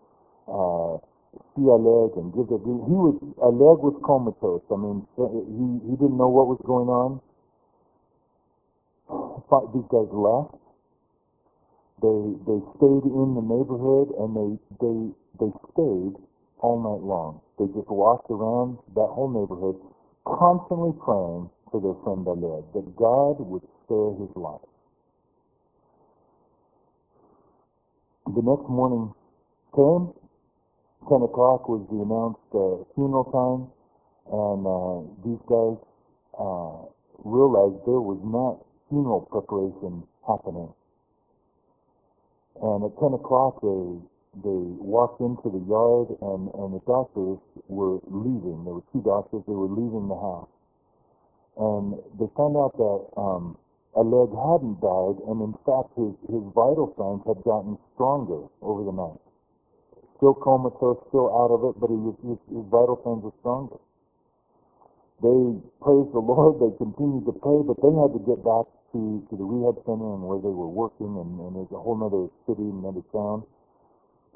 uh, 0.47 0.95
see 1.59 1.67
Oleg 1.67 2.15
and 2.15 2.31
give 2.31 2.47
their... 2.47 2.63
He 2.63 2.95
was, 2.95 3.19
Oleg 3.43 3.83
was 3.83 3.99
comatose. 4.07 4.63
I 4.71 4.79
mean, 4.79 5.03
he, 5.19 5.91
he 5.91 5.95
didn't 5.99 6.15
know 6.15 6.31
what 6.31 6.47
was 6.47 6.63
going 6.63 6.87
on. 6.87 7.19
These 9.75 9.91
guys 9.91 10.13
left. 10.13 10.61
They 11.99 12.21
they 12.47 12.61
stayed 12.77 13.05
in 13.11 13.35
the 13.35 13.43
neighborhood 13.43 14.15
and 14.23 14.31
they 14.37 14.51
they 14.79 14.97
they 15.41 15.51
stayed 15.73 16.15
all 16.61 16.79
night 16.83 17.03
long. 17.05 17.41
They 17.59 17.67
just 17.67 17.91
walked 17.91 18.31
around 18.31 18.79
that 18.95 19.11
whole 19.11 19.31
neighborhood, 19.31 19.77
constantly 20.25 20.93
praying 21.03 21.51
for 21.71 21.81
their 21.81 21.97
friend 22.05 22.27
Oleg 22.27 22.65
that 22.75 22.87
God 22.97 23.41
would 23.41 23.63
spare 23.85 24.15
his 24.19 24.31
life. 24.37 24.65
The 28.27 28.43
next 28.43 28.69
morning 28.69 29.15
came. 29.75 30.13
Ten 31.09 31.23
o'clock 31.23 31.69
was 31.69 31.81
the 31.89 32.05
announced 32.05 32.51
uh, 32.53 32.85
funeral 32.95 33.25
time, 33.33 33.73
and 34.29 34.61
uh, 34.67 35.01
these 35.25 35.41
guys 35.49 35.81
uh, 36.37 36.85
realized 37.25 37.81
there 37.87 38.03
was 38.05 38.21
not 38.23 38.61
funeral 38.89 39.25
preparation 39.33 40.05
happening. 40.27 40.69
And 42.61 42.85
at 42.85 42.99
10 42.99 43.15
o'clock, 43.15 43.61
they, 43.63 44.03
they 44.45 44.63
walked 44.79 45.21
into 45.21 45.51
the 45.51 45.63
yard, 45.67 46.15
and, 46.21 46.51
and 46.55 46.71
the 46.75 46.83
doctors 46.87 47.39
were 47.67 47.99
leaving. 48.07 48.65
There 48.65 48.79
were 48.79 48.89
two 48.93 49.03
doctors. 49.03 49.43
They 49.47 49.55
were 49.55 49.71
leaving 49.71 50.09
the 50.09 50.19
house. 50.19 50.53
And 51.59 51.99
they 52.19 52.31
found 52.39 52.55
out 52.55 52.79
that 52.79 53.01
um, 53.19 53.59
Oleg 53.99 54.31
hadn't 54.31 54.79
died, 54.79 55.19
and 55.27 55.43
in 55.43 55.55
fact, 55.67 55.91
his, 55.99 56.15
his 56.31 56.45
vital 56.55 56.95
signs 56.95 57.27
had 57.27 57.43
gotten 57.43 57.75
stronger 57.95 58.47
over 58.63 58.87
the 58.87 58.95
night. 58.95 59.19
Still 60.19 60.35
comatose, 60.39 61.03
still 61.11 61.31
out 61.35 61.51
of 61.51 61.67
it, 61.67 61.75
but 61.83 61.91
was, 61.91 62.15
his, 62.23 62.39
his 62.47 62.67
vital 62.71 62.99
signs 63.03 63.27
were 63.27 63.35
stronger. 63.43 63.79
They 65.19 65.59
praised 65.83 66.15
the 66.15 66.23
Lord. 66.23 66.63
They 66.63 66.71
continued 66.79 67.27
to 67.27 67.35
pray, 67.43 67.59
but 67.67 67.79
they 67.83 67.91
had 67.91 68.15
to 68.15 68.23
get 68.23 68.39
back 68.47 68.71
to, 68.95 69.27
to 69.27 69.35
the 69.35 69.43
rehab 69.43 69.83
center 69.83 70.15
and 70.15 70.23
where 70.23 70.39
they 70.39 70.55
were 70.55 70.71
working, 70.71 71.11
and, 71.19 71.43
and 71.43 71.59
there's 71.59 71.75
a 71.75 71.83
whole 71.83 71.99
other 71.99 72.31
city, 72.47 72.71
another 72.71 73.03
town. 73.11 73.43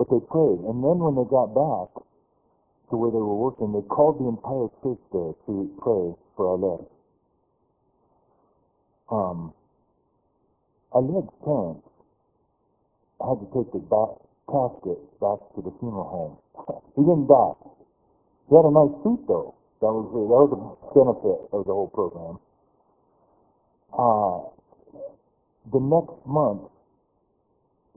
But 0.03 0.19
they 0.19 0.27
prayed. 0.27 0.59
And 0.67 0.83
then 0.83 0.99
when 0.99 1.15
they 1.15 1.23
got 1.31 1.55
back 1.55 1.95
to 2.91 2.99
where 2.99 3.15
they 3.15 3.23
were 3.23 3.39
working, 3.39 3.71
they 3.71 3.87
called 3.87 4.19
the 4.19 4.35
entire 4.35 4.67
church 4.83 4.99
there 5.15 5.31
to 5.47 5.55
pray 5.79 6.11
for 6.35 6.59
Oleg. 6.59 6.83
Um, 9.15 9.55
Oleg's 10.91 11.31
parents 11.47 11.87
had 13.23 13.39
to 13.39 13.47
take 13.55 13.71
the 13.71 13.79
back, 13.79 14.19
casket 14.51 14.99
back 15.23 15.39
to 15.55 15.63
the 15.63 15.71
funeral 15.79 16.11
home. 16.11 16.35
he 16.99 17.07
didn't 17.07 17.31
die. 17.31 17.55
He 18.51 18.59
had 18.59 18.67
a 18.67 18.75
nice 18.75 18.91
suit, 19.07 19.23
though. 19.31 19.55
That 19.87 19.95
was, 19.95 20.11
that 20.11 20.43
was 20.43 20.51
a 20.51 20.67
benefit 20.99 21.47
of 21.55 21.63
the 21.63 21.71
whole 21.71 21.95
program. 21.95 22.43
Uh, 23.95 24.51
the 25.71 25.79
next 25.79 26.19
month, 26.27 26.67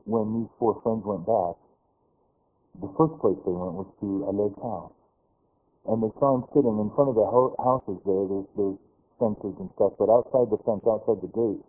when 0.05 0.37
these 0.37 0.51
four 0.59 0.79
friends 0.85 1.01
went 1.01 1.25
back, 1.25 1.64
the 2.81 2.91
first 2.97 3.15
place 3.21 3.37
they 3.45 3.55
went 3.55 3.77
was 3.79 3.89
to 4.01 4.25
Oleg's 4.27 4.59
house. 4.61 4.95
And 5.85 6.01
they 6.01 6.11
saw 6.17 6.35
him 6.35 6.43
sitting 6.51 6.75
in 6.81 6.89
front 6.97 7.13
of 7.13 7.15
the 7.15 7.27
ho- 7.27 7.55
houses 7.61 8.01
there. 8.03 8.25
There's, 8.25 8.49
there's 8.57 8.79
fences 9.21 9.55
and 9.61 9.69
stuff, 9.77 9.93
but 10.01 10.09
outside 10.09 10.49
the 10.49 10.59
fence, 10.65 10.83
outside 10.83 11.21
the 11.21 11.31
gate, 11.31 11.63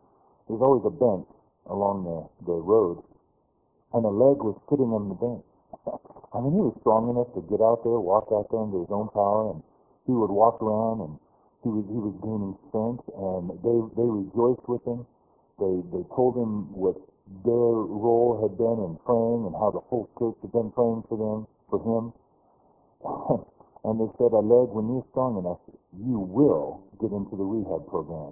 there's 0.49 0.63
always 0.63 0.83
a 0.89 0.95
bench 0.95 1.29
along 1.69 2.07
the, 2.09 2.19
the 2.49 2.57
road. 2.57 3.05
And 3.93 4.03
Oleg 4.03 4.43
was 4.43 4.57
sitting 4.71 4.91
on 4.91 5.13
the 5.13 5.19
bench. 5.19 5.47
I 6.35 6.41
mean, 6.41 6.53
he 6.57 6.63
was 6.65 6.77
strong 6.81 7.13
enough 7.13 7.31
to 7.37 7.43
get 7.47 7.63
out 7.63 7.85
there, 7.85 8.01
walk 8.01 8.33
out 8.33 8.49
there 8.51 8.61
under 8.61 8.83
his 8.83 8.91
own 8.91 9.09
power, 9.15 9.53
and 9.53 9.63
he 10.07 10.13
would 10.13 10.31
walk 10.31 10.63
around 10.63 11.01
and 11.03 11.15
he 11.67 11.71
was 11.75 11.87
he 11.91 11.99
was 11.99 12.15
gaining 12.23 12.55
strength, 12.71 13.03
and 13.19 13.51
they 13.67 13.79
they 13.99 14.07
rejoiced 14.07 14.63
with 14.71 14.87
him. 14.87 15.03
They 15.59 15.75
they 15.91 16.05
told 16.15 16.39
him 16.39 16.71
what 16.71 16.95
their 17.27 17.75
role 17.83 18.39
had 18.39 18.57
been 18.57 18.79
in 18.87 18.95
praying 19.03 19.51
and 19.51 19.55
how 19.59 19.71
the 19.75 19.83
whole 19.91 20.07
church 20.19 20.39
had 20.43 20.53
been 20.53 20.71
praying 20.71 21.03
for 21.11 21.19
them 21.19 21.47
for 21.67 21.79
him. 21.83 22.15
and 23.85 23.99
they 23.99 24.11
said, 24.19 24.31
Oleg, 24.31 24.71
when 24.71 24.87
you're 24.87 25.07
strong 25.11 25.39
enough, 25.39 25.59
you 25.99 26.23
will 26.23 26.87
get 27.03 27.11
into 27.11 27.35
the 27.35 27.43
rehab 27.43 27.83
program. 27.91 28.31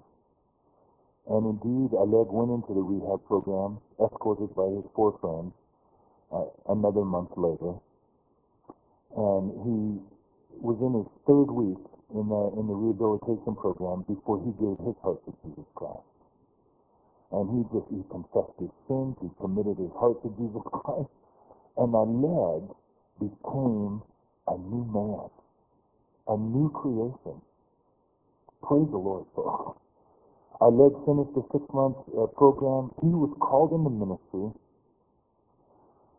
And 1.26 1.58
indeed, 1.58 1.90
Oleg 1.96 2.30
went 2.30 2.54
into 2.54 2.70
the 2.70 2.84
rehab 2.86 3.24
program, 3.26 3.82
escorted 3.98 4.54
by 4.54 4.70
his 4.70 4.86
four 4.94 5.18
friends, 5.18 5.50
uh, 6.30 6.46
another 6.70 7.02
month 7.02 7.34
later. 7.34 7.74
And 9.16 9.50
he 9.66 9.78
was 10.62 10.78
in 10.78 11.02
his 11.02 11.08
third 11.26 11.50
week 11.50 11.82
in 12.14 12.28
the, 12.30 12.42
in 12.60 12.66
the 12.70 12.78
rehabilitation 12.78 13.58
program 13.58 14.06
before 14.06 14.38
he 14.38 14.54
gave 14.62 14.78
his 14.86 14.94
heart 15.02 15.18
to 15.26 15.34
Jesus 15.42 15.66
Christ. 15.74 16.13
And 17.34 17.50
he 17.50 17.60
just, 17.74 17.90
he 17.90 18.02
confessed 18.14 18.54
his 18.62 18.70
sins, 18.86 19.18
he 19.18 19.28
committed 19.42 19.74
his 19.82 19.90
heart 19.98 20.22
to 20.22 20.30
Jesus 20.38 20.62
Christ, 20.70 21.10
and 21.82 21.90
Oleg 21.90 22.62
became 23.18 24.02
a 24.46 24.54
new 24.54 24.86
man, 24.86 25.26
a 26.30 26.36
new 26.38 26.70
creation. 26.70 27.42
Praise 28.62 28.86
the 28.94 29.02
Lord 29.02 29.26
for 29.34 29.74
Oleg 30.62 30.94
finished 31.04 31.34
the 31.34 31.42
six-month 31.50 31.98
uh, 32.14 32.30
program. 32.38 32.94
He 33.02 33.10
was 33.10 33.34
called 33.42 33.74
into 33.74 33.90
ministry 33.90 34.54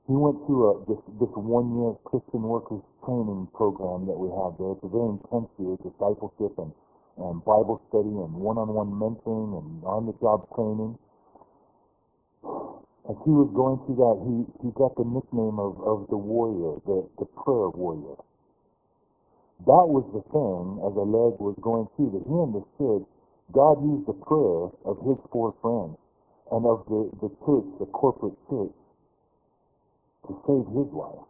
he 0.08 0.14
went 0.14 0.38
through 0.46 0.70
a, 0.70 0.74
this, 0.86 1.02
this 1.18 1.34
one-year 1.34 1.98
Christian 2.06 2.46
workers 2.46 2.82
training 3.02 3.50
program 3.58 4.06
that 4.06 4.14
we 4.14 4.30
have 4.38 4.54
there. 4.62 4.78
It's 4.78 4.86
a 4.86 4.92
very 4.94 5.18
intense 5.18 5.50
year, 5.58 5.74
discipleship 5.82 6.54
and, 6.62 6.70
and 7.18 7.42
Bible 7.42 7.82
study 7.90 8.14
and 8.14 8.30
one-on-one 8.38 8.94
mentoring 8.94 9.58
and 9.58 9.82
on-the-job 9.82 10.46
training. 10.54 10.94
As 13.06 13.16
he 13.22 13.30
was 13.30 13.54
going 13.54 13.78
through 13.86 14.02
that, 14.02 14.18
he, 14.26 14.36
he 14.66 14.70
got 14.74 14.98
the 14.98 15.06
nickname 15.06 15.62
of, 15.62 15.78
of 15.86 16.10
the 16.10 16.18
warrior, 16.18 16.82
the, 16.90 17.06
the 17.22 17.26
prayer 17.38 17.70
warrior. 17.70 18.18
That 19.70 19.86
was 19.86 20.04
the 20.10 20.26
thing, 20.34 20.82
as 20.82 20.94
Oleg 20.98 21.38
was 21.38 21.56
going 21.62 21.86
through, 21.96 22.18
that 22.18 22.26
he 22.26 22.34
understood 22.34 23.06
God 23.54 23.78
used 23.86 24.10
the 24.10 24.18
prayer 24.26 24.74
of 24.90 24.98
his 25.06 25.22
four 25.32 25.54
friends 25.62 25.98
and 26.50 26.66
of 26.66 26.82
the, 26.90 27.14
the 27.22 27.30
church, 27.46 27.70
the 27.78 27.86
corporate 27.94 28.38
church, 28.50 28.74
to 30.26 30.32
save 30.50 30.66
his 30.74 30.90
life. 30.90 31.30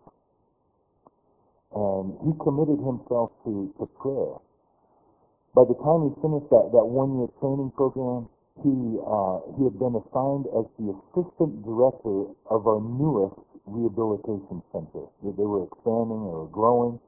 And 1.76 2.16
he 2.24 2.32
committed 2.40 2.80
himself 2.80 3.36
to, 3.44 3.68
to 3.80 3.86
prayer. 4.00 4.40
By 5.52 5.68
the 5.68 5.76
time 5.84 6.08
he 6.08 6.12
finished 6.24 6.48
that, 6.56 6.72
that 6.72 6.88
one-year 6.88 7.28
training 7.44 7.72
program, 7.76 8.32
he, 8.64 9.00
uh, 9.04 9.40
he 9.58 9.64
had 9.66 9.78
been 9.80 9.96
assigned 10.00 10.48
as 10.56 10.66
the 10.80 10.94
assistant 10.94 11.64
director 11.66 12.32
of 12.50 12.68
our 12.68 12.80
newest 12.80 13.36
rehabilitation 13.66 14.62
center. 14.72 15.06
They 15.24 15.44
were 15.44 15.66
expanding 15.66 16.24
or 16.24 16.48
growing. 16.52 17.00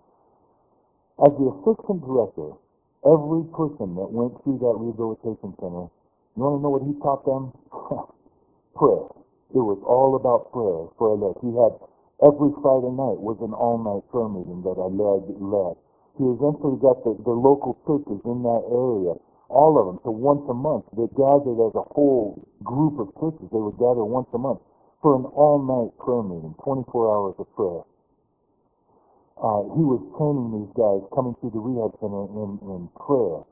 As 1.24 1.32
the 1.38 1.50
assistant 1.54 2.02
director, 2.04 2.58
every 3.06 3.44
person 3.56 3.96
that 3.96 4.10
went 4.12 4.36
through 4.44 4.60
that 4.60 4.76
rehabilitation 4.78 5.56
center, 5.60 5.88
you 6.36 6.44
want 6.44 6.60
to 6.60 6.62
know 6.62 6.74
what 6.76 6.86
he 6.86 6.94
taught 7.02 7.24
them? 7.26 7.54
prayer. 8.78 9.10
It 9.58 9.64
was 9.64 9.82
all 9.88 10.14
about 10.16 10.54
prayer 10.54 10.86
for 11.02 11.18
Oleg. 11.18 11.42
He 11.42 11.50
had 11.58 11.74
every 12.22 12.54
Friday 12.62 12.94
night 12.94 13.18
was 13.18 13.42
an 13.42 13.58
all-night 13.58 14.06
prayer 14.14 14.30
meeting 14.30 14.62
that 14.62 14.78
Oleg 14.78 15.26
led. 15.42 15.76
He 16.22 16.26
eventually 16.30 16.78
got 16.78 17.02
the, 17.02 17.18
the 17.26 17.34
local 17.34 17.74
churches 17.90 18.22
in 18.26 18.46
that 18.46 18.64
area, 18.70 19.18
all 19.50 19.80
of 19.80 19.86
them, 19.88 20.00
so 20.04 20.12
once 20.12 20.44
a 20.50 20.54
month 20.54 20.86
they 20.96 21.08
gathered 21.16 21.60
as 21.60 21.76
a 21.76 21.86
whole 21.96 22.36
group 22.64 23.00
of 23.00 23.12
churches. 23.20 23.48
They 23.52 23.60
would 23.62 23.80
gather 23.80 24.04
once 24.04 24.28
a 24.34 24.38
month 24.38 24.60
for 25.02 25.16
an 25.16 25.26
all-night 25.32 25.96
prayer 26.04 26.24
meeting, 26.24 26.56
24 26.64 26.84
hours 27.08 27.36
of 27.40 27.48
prayer. 27.56 27.84
Uh, 29.38 29.70
he 29.78 29.86
was 29.86 30.02
training 30.18 30.50
these 30.50 30.74
guys 30.74 31.00
coming 31.14 31.38
through 31.40 31.54
the 31.54 31.62
rehab 31.62 31.94
center 32.02 32.26
in, 32.42 32.58
in 32.74 32.90
prayer. 32.98 33.46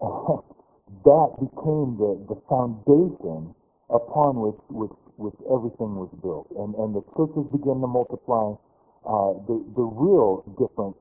that 1.04 1.30
became 1.36 2.00
the, 2.00 2.16
the 2.32 2.38
foundation 2.48 3.52
upon 3.92 4.40
which, 4.40 4.60
which, 4.72 4.96
which 5.20 5.36
everything 5.52 6.00
was 6.00 6.08
built. 6.24 6.48
And, 6.56 6.72
and 6.80 6.96
the 6.96 7.04
churches 7.14 7.44
began 7.52 7.84
to 7.84 7.88
multiply. 7.88 8.56
Uh, 9.04 9.36
the, 9.44 9.60
the 9.76 9.84
real 9.84 10.40
difference 10.56 10.96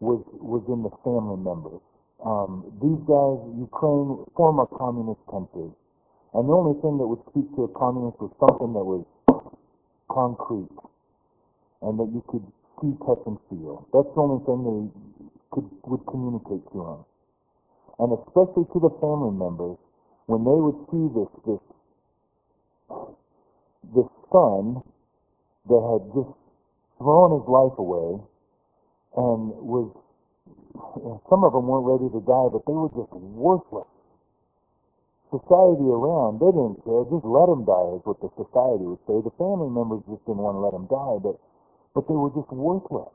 was, 0.00 0.24
was 0.40 0.64
in 0.72 0.80
the 0.80 0.92
family 1.04 1.36
members. 1.36 1.84
Um, 2.24 2.64
these 2.82 3.00
guys, 3.06 3.38
Ukraine, 3.58 4.24
former 4.36 4.66
communist 4.66 5.20
country. 5.30 5.70
And 6.34 6.48
the 6.48 6.54
only 6.54 6.80
thing 6.82 6.98
that 6.98 7.06
would 7.06 7.22
speak 7.30 7.48
to 7.56 7.64
a 7.64 7.68
communist 7.78 8.20
was 8.20 8.32
something 8.40 8.72
that 8.74 8.84
was 8.84 9.04
concrete. 10.10 10.70
and 11.82 11.98
that 11.98 12.10
you 12.14 12.24
could 12.28 12.44
see, 12.80 12.94
touch, 13.06 13.20
and 13.26 13.38
feel. 13.50 13.86
That's 13.92 14.08
the 14.14 14.22
only 14.22 14.42
thing 14.46 14.58
they 14.64 14.82
could, 15.52 15.68
would 15.86 16.06
communicate 16.06 16.64
to 16.72 16.78
him. 16.80 17.00
And 17.98 18.12
especially 18.18 18.66
to 18.72 18.78
the 18.80 18.92
family 19.02 19.34
members, 19.34 19.78
when 20.26 20.44
they 20.44 20.58
would 20.58 20.78
see 20.90 21.06
this, 21.14 21.30
this, 21.46 21.62
this 23.94 24.10
son 24.32 24.82
that 25.68 25.82
had 25.82 26.02
just 26.14 26.32
thrown 26.98 27.38
his 27.40 27.46
life 27.48 27.76
away 27.78 28.22
and 29.16 29.40
was, 29.62 29.90
some 31.28 31.44
of 31.44 31.52
them 31.52 31.68
weren't 31.68 31.86
ready 31.86 32.08
to 32.08 32.20
die, 32.24 32.48
but 32.48 32.64
they 32.64 32.72
were 32.72 32.92
just 32.92 33.12
worthless. 33.12 33.88
Society 35.32 35.88
around, 35.88 36.40
they 36.40 36.52
didn't 36.52 36.80
care, 36.84 37.08
just 37.08 37.24
let 37.24 37.48
him 37.48 37.64
die 37.64 37.96
is 37.96 38.04
what 38.04 38.20
the 38.20 38.28
society 38.36 38.84
would 38.84 39.00
say. 39.08 39.16
The 39.24 39.32
family 39.40 39.72
members 39.72 40.04
just 40.04 40.20
didn't 40.28 40.44
want 40.44 40.60
to 40.60 40.64
let 40.64 40.76
him 40.76 40.84
die, 40.92 41.16
but, 41.24 41.40
but 41.96 42.04
they 42.04 42.16
were 42.16 42.32
just 42.36 42.52
worthless. 42.52 43.12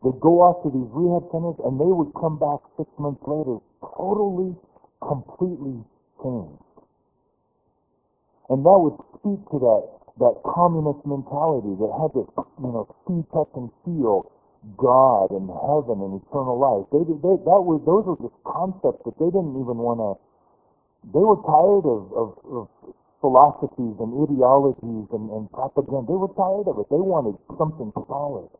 They'd 0.00 0.20
go 0.20 0.40
off 0.40 0.64
to 0.64 0.70
these 0.70 0.88
rehab 0.94 1.28
centers 1.28 1.58
and 1.66 1.76
they 1.76 1.90
would 1.90 2.14
come 2.14 2.38
back 2.38 2.62
six 2.78 2.88
months 2.96 3.20
later 3.26 3.58
totally, 3.82 4.54
completely 5.02 5.76
changed. 6.22 6.62
And 8.48 8.64
that 8.64 8.78
would 8.78 8.96
speak 9.20 9.42
to 9.52 9.58
that, 9.60 9.84
that 10.24 10.40
communist 10.46 11.04
mentality 11.04 11.76
that 11.76 11.92
had 12.00 12.10
this, 12.16 12.30
you 12.62 12.72
know, 12.72 12.88
see, 13.04 13.20
touch, 13.28 13.52
and 13.58 13.68
feel 13.84 14.30
God 14.76 15.30
and 15.32 15.48
heaven 15.48 16.02
and 16.02 16.20
eternal 16.20 16.58
life. 16.58 16.84
They, 16.92 17.02
they, 17.06 17.36
that 17.46 17.62
was, 17.62 17.80
those 17.88 18.04
were 18.04 18.20
just 18.20 18.36
concepts 18.44 19.00
that 19.06 19.16
they 19.16 19.30
didn't 19.30 19.56
even 19.56 19.78
want 19.80 20.02
to, 20.02 20.12
they 21.14 21.22
were 21.22 21.40
tired 21.46 21.86
of, 21.86 22.02
of, 22.12 22.28
of 22.50 22.64
philosophies 23.22 23.96
and 23.98 24.10
ideologies 24.26 25.08
and, 25.14 25.26
and 25.30 25.50
propaganda. 25.50 26.06
They 26.10 26.18
were 26.18 26.34
tired 26.34 26.66
of 26.68 26.78
it. 26.82 26.86
They 26.90 27.00
wanted 27.00 27.38
something 27.56 27.90
solid. 28.06 28.50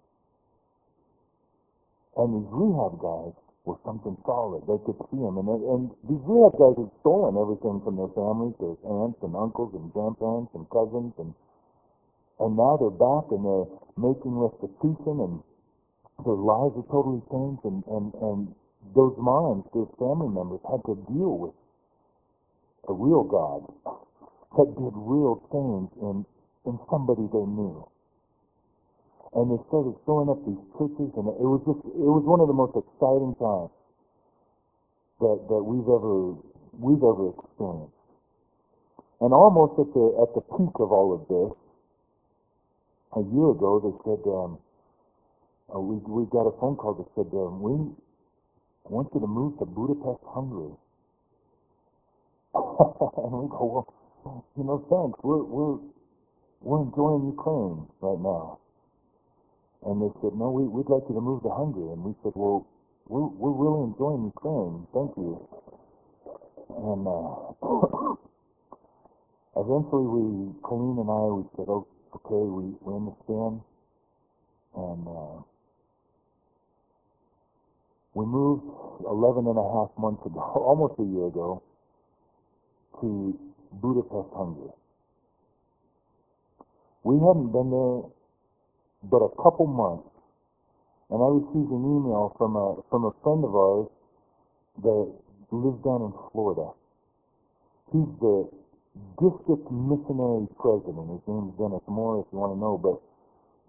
And 2.18 2.34
these 2.34 2.50
rehab 2.50 2.98
guys 2.98 3.34
were 3.62 3.78
something 3.86 4.18
solid. 4.26 4.66
They 4.66 4.78
could 4.82 4.98
see 5.10 5.20
them. 5.22 5.38
And, 5.38 5.46
they, 5.46 5.58
and 5.70 5.82
these 6.10 6.22
rehab 6.26 6.58
guys 6.58 6.74
had 6.78 6.90
stolen 7.02 7.38
everything 7.38 7.78
from 7.86 7.94
their 7.94 8.10
families, 8.14 8.54
their 8.58 8.74
aunts 8.86 9.22
and 9.22 9.34
uncles 9.38 9.74
and 9.78 9.92
grandparents 9.94 10.50
and 10.54 10.66
cousins. 10.70 11.14
And, 11.22 11.30
and 12.42 12.58
now 12.58 12.78
they're 12.78 12.94
back 12.94 13.30
and 13.30 13.42
they're 13.46 13.70
making 13.98 14.34
restitution 14.34 15.22
and 15.22 15.34
their 16.24 16.38
lives 16.38 16.74
are 16.76 16.88
totally 16.90 17.22
changed. 17.30 17.64
And, 17.64 17.84
and, 17.88 18.14
and 18.22 18.38
those 18.94 19.14
moms, 19.18 19.64
those 19.74 19.90
family 19.98 20.28
members 20.28 20.60
had 20.66 20.82
to 20.86 20.94
deal 21.10 21.34
with 21.38 21.54
a 22.88 22.92
real 22.94 23.24
God 23.24 23.66
that 24.56 24.68
did 24.74 24.94
real 24.96 25.42
change 25.52 25.90
in, 26.00 26.24
in 26.66 26.78
somebody 26.90 27.28
they 27.32 27.46
knew 27.46 27.86
and 29.34 29.52
they 29.52 29.60
started 29.68 29.92
filling 30.06 30.30
up 30.32 30.40
these 30.48 30.60
churches, 30.80 31.12
and 31.20 31.28
it 31.28 31.44
was 31.44 31.60
just 31.68 31.82
it 31.84 32.08
was 32.08 32.24
one 32.24 32.40
of 32.40 32.48
the 32.48 32.56
most 32.56 32.72
exciting 32.72 33.36
times 33.36 33.72
that 35.20 35.38
that 35.52 35.62
we've 35.62 35.88
ever 35.88 36.32
we've 36.80 37.04
ever 37.04 37.36
experienced. 37.36 37.92
And 39.20 39.34
almost 39.34 39.76
at 39.76 39.90
the 39.92 40.06
at 40.24 40.30
the 40.32 40.44
peak 40.56 40.74
of 40.80 40.88
all 40.88 41.12
of 41.12 41.28
this, 41.28 41.52
a 43.20 43.22
year 43.28 43.52
ago, 43.52 43.84
they 43.84 43.94
said 44.08 44.22
um, 44.24 44.56
uh, 45.74 45.80
we 45.80 45.96
we 46.06 46.24
got 46.30 46.46
a 46.46 46.52
phone 46.60 46.76
call 46.76 46.94
that 46.94 47.08
said 47.14 47.30
um, 47.34 47.60
we 47.60 47.72
want 48.84 49.08
you 49.14 49.20
to 49.20 49.26
move 49.26 49.58
to 49.58 49.66
Budapest, 49.66 50.22
Hungary. 50.26 50.72
and 52.54 53.32
we 53.32 53.48
go, 53.52 53.86
well, 54.24 54.44
you 54.56 54.64
know, 54.64 54.78
thanks. 54.88 55.20
We're 55.22 55.44
we're 55.44 55.78
we're 56.60 56.82
enjoying 56.82 57.26
Ukraine 57.26 57.86
right 58.00 58.20
now. 58.20 58.58
And 59.86 60.02
they 60.02 60.10
said, 60.20 60.34
no, 60.34 60.50
we, 60.50 60.66
we'd 60.66 60.90
like 60.90 61.04
you 61.08 61.14
to 61.14 61.20
move 61.20 61.42
to 61.42 61.50
Hungary. 61.50 61.92
And 61.92 62.02
we 62.02 62.12
said, 62.22 62.32
well, 62.34 62.66
we're, 63.06 63.28
we're 63.30 63.54
really 63.54 63.84
enjoying 63.86 64.24
Ukraine. 64.34 64.86
Thank 64.92 65.14
you. 65.16 65.38
And 66.68 67.06
uh, 67.06 67.54
eventually 69.62 70.02
we, 70.02 70.50
Colleen 70.66 70.98
and 70.98 71.06
I, 71.08 71.30
we 71.30 71.46
said, 71.54 71.70
oh, 71.70 71.86
okay, 72.16 72.42
we, 72.42 72.74
we 72.82 72.90
understand. 72.90 73.62
And 74.74 75.06
uh, 75.06 75.46
we 78.18 78.26
moved 78.26 78.66
11 79.06 79.46
and 79.46 79.54
a 79.54 79.68
half 79.78 79.94
months 79.94 80.26
ago, 80.26 80.42
almost 80.58 80.98
a 80.98 81.06
year 81.06 81.30
ago, 81.30 81.62
to 82.98 83.38
Budapest, 83.78 84.34
Hungary. 84.34 84.74
We 87.06 87.14
hadn't 87.22 87.54
been 87.54 87.70
there 87.70 88.10
but 89.06 89.22
a 89.22 89.30
couple 89.38 89.70
months, 89.70 90.10
and 91.14 91.22
I 91.22 91.30
received 91.30 91.70
an 91.70 91.84
email 91.86 92.34
from 92.34 92.58
a 92.58 92.82
from 92.90 93.06
a 93.06 93.14
friend 93.22 93.46
of 93.46 93.54
ours 93.54 93.86
that 94.82 95.06
lives 95.54 95.78
down 95.86 96.10
in 96.10 96.12
Florida. 96.34 96.74
He's 97.94 98.10
the 98.18 98.50
district 99.22 99.70
missionary 99.70 100.50
president. 100.58 101.06
His 101.06 101.22
name's 101.30 101.54
Dennis 101.54 101.86
Moore, 101.86 102.26
if 102.26 102.26
you 102.34 102.42
want 102.42 102.58
to 102.58 102.58
know, 102.58 102.74
but 102.82 102.98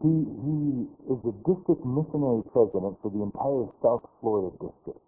he 0.01 0.13
he 0.23 0.57
is 1.11 1.19
the 1.27 1.35
district 1.43 1.83
missionary 1.83 2.43
president 2.51 2.95
for 3.03 3.11
the 3.11 3.21
entire 3.23 3.67
South 3.83 4.07
Florida 4.21 4.51
district. 4.59 5.03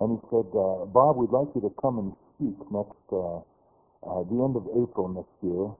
And 0.00 0.14
he 0.14 0.18
said, 0.30 0.46
uh, 0.54 0.86
Bob, 0.86 1.16
we'd 1.16 1.34
like 1.34 1.48
you 1.54 1.62
to 1.62 1.72
come 1.80 1.98
and 1.98 2.10
speak 2.36 2.56
next 2.70 3.02
uh, 3.10 3.42
uh, 4.06 4.22
the 4.30 4.38
end 4.38 4.54
of 4.54 4.68
April 4.78 5.10
next 5.10 5.34
year 5.42 5.74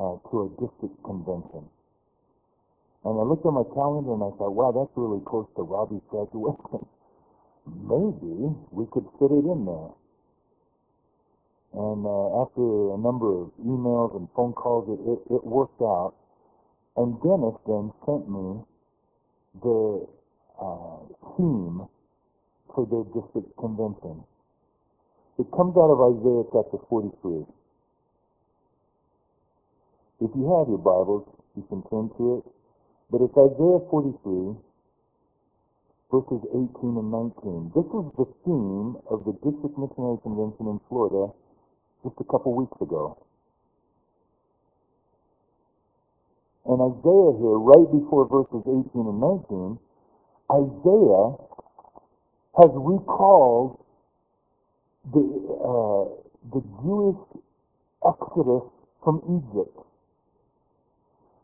uh, 0.00 0.16
to 0.30 0.34
a 0.40 0.48
district 0.56 0.96
convention. 1.04 1.68
And 3.04 3.20
I 3.20 3.22
looked 3.22 3.44
at 3.44 3.52
my 3.52 3.68
calendar 3.76 4.16
and 4.16 4.24
I 4.24 4.32
thought, 4.40 4.56
wow, 4.56 4.72
that's 4.72 4.94
really 4.96 5.20
close 5.28 5.46
to 5.56 5.62
Robbie's 5.62 6.00
graduation. 6.08 6.86
Maybe 7.66 8.56
we 8.72 8.88
could 8.88 9.04
fit 9.20 9.28
it 9.28 9.44
in 9.44 9.68
there. 9.68 9.92
And 11.74 12.06
uh, 12.06 12.42
after 12.46 12.94
a 12.94 12.98
number 12.98 13.28
of 13.42 13.50
emails 13.60 14.16
and 14.16 14.28
phone 14.34 14.54
calls, 14.54 14.88
it, 14.88 15.00
it, 15.04 15.34
it 15.34 15.44
worked 15.44 15.82
out. 15.82 16.14
And 16.96 17.20
Dennis 17.22 17.58
then 17.66 17.90
sent 18.06 18.28
me 18.30 18.62
the 19.62 20.06
uh, 20.60 20.98
theme 21.36 21.88
for 22.74 22.86
the 22.86 23.02
district 23.10 23.50
convention. 23.58 24.22
It 25.38 25.50
comes 25.50 25.74
out 25.76 25.90
of 25.90 25.98
Isaiah 26.14 26.46
chapter 26.54 26.78
43. 26.88 27.42
If 30.22 30.30
you 30.38 30.46
have 30.54 30.70
your 30.70 30.78
Bibles, 30.78 31.26
you 31.56 31.66
can 31.66 31.82
turn 31.90 32.10
to 32.14 32.38
it. 32.38 32.44
But 33.10 33.26
it's 33.26 33.34
Isaiah 33.34 33.82
43, 33.90 34.54
verses 36.14 36.42
18 36.54 36.94
and 36.94 37.10
19. 37.10 37.74
This 37.74 37.90
is 37.90 38.06
the 38.14 38.26
theme 38.46 38.94
of 39.10 39.26
the 39.26 39.34
District 39.42 39.74
Missionary 39.74 40.22
Convention 40.22 40.70
in 40.70 40.78
Florida 40.86 41.34
just 42.06 42.14
a 42.22 42.26
couple 42.30 42.54
weeks 42.54 42.78
ago. 42.80 43.18
And 46.66 46.80
Isaiah 46.80 47.32
here, 47.40 47.58
right 47.60 47.88
before 47.92 48.28
verses 48.28 48.62
18 48.64 48.88
and 48.94 49.20
19, 49.20 49.78
Isaiah 50.52 51.36
has 52.58 52.70
recalled 52.74 53.84
the, 55.12 55.20
uh, 55.20 56.04
the 56.52 56.62
Jewish 56.82 57.20
exodus 58.06 58.64
from 59.02 59.20
Egypt. 59.28 59.76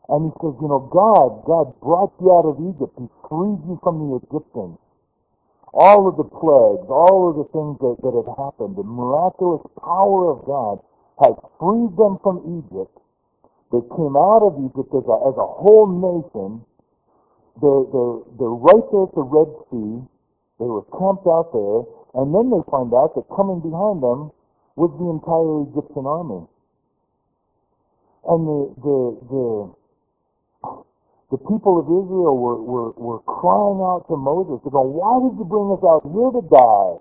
And 0.09 0.27
he 0.27 0.31
says, 0.41 0.55
you 0.61 0.67
know, 0.67 0.89
God, 0.91 1.45
God 1.45 1.73
brought 1.81 2.13
you 2.19 2.31
out 2.33 2.45
of 2.45 2.59
Egypt. 2.59 2.93
He 2.99 3.07
freed 3.29 3.61
you 3.65 3.79
from 3.83 3.99
the 3.99 4.19
Egyptians. 4.19 4.77
All 5.73 6.07
of 6.07 6.17
the 6.17 6.27
plagues, 6.27 6.87
all 6.91 7.31
of 7.31 7.37
the 7.39 7.47
things 7.55 7.79
that, 7.79 7.95
that 8.03 8.11
have 8.11 8.31
happened, 8.35 8.75
the 8.75 8.83
miraculous 8.83 9.63
power 9.79 10.31
of 10.31 10.43
God 10.45 10.83
has 11.23 11.33
freed 11.59 11.95
them 11.95 12.19
from 12.23 12.43
Egypt. 12.59 12.91
They 13.71 13.81
came 13.95 14.15
out 14.19 14.43
of 14.43 14.59
Egypt 14.59 14.91
as 14.93 15.07
a, 15.07 15.17
as 15.31 15.35
a 15.39 15.47
whole 15.47 15.87
nation. 15.87 16.63
They're, 17.59 17.85
they're, 17.91 18.19
they're 18.39 18.57
right 18.59 18.85
there 18.91 19.07
at 19.07 19.15
the 19.15 19.23
Red 19.23 19.51
Sea. 19.71 20.03
They 20.59 20.67
were 20.67 20.83
camped 20.91 21.27
out 21.27 21.51
there. 21.55 21.87
And 22.19 22.35
then 22.35 22.51
they 22.51 22.59
find 22.67 22.91
out 22.93 23.15
that 23.15 23.27
coming 23.35 23.63
behind 23.63 24.03
them 24.03 24.31
was 24.75 24.91
the 24.99 25.07
entire 25.07 25.63
Egyptian 25.71 26.05
army. 26.05 26.43
And 28.27 28.41
the, 28.43 28.59
the, 28.83 28.99
the, 29.31 29.43
the 31.31 31.39
people 31.47 31.79
of 31.79 31.87
Israel 31.87 32.35
were, 32.37 32.59
were, 32.61 32.91
were 32.99 33.21
crying 33.23 33.79
out 33.81 34.05
to 34.11 34.17
Moses, 34.17 34.59
they're 34.63 34.75
going, 34.75 34.93
why 34.93 35.17
did 35.23 35.39
you 35.39 35.47
bring 35.47 35.71
us 35.71 35.83
out 35.87 36.03
here 36.03 36.31
to 36.35 36.43
die? 36.51 36.99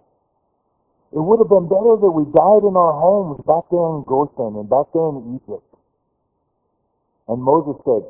It 1.12 1.18
would 1.18 1.42
have 1.42 1.50
been 1.50 1.66
better 1.66 1.98
that 1.98 2.12
we 2.14 2.24
died 2.30 2.62
in 2.62 2.78
our 2.78 2.94
homes 2.94 3.42
back 3.42 3.66
there 3.70 3.82
in 3.98 4.06
Goshen 4.06 4.54
and 4.62 4.70
back 4.70 4.94
there 4.94 5.10
in 5.10 5.40
Egypt. 5.42 5.69
And 7.30 7.42
Moses 7.42 7.78
said, 7.86 8.04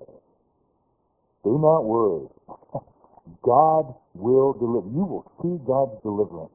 do 1.45 1.57
not 1.59 1.85
worry. 1.85 2.29
God 3.43 3.95
will 4.15 4.53
deliver. 4.55 4.89
You 4.93 5.05
will 5.09 5.27
see 5.41 5.57
God's 5.65 5.97
deliverance. 6.05 6.53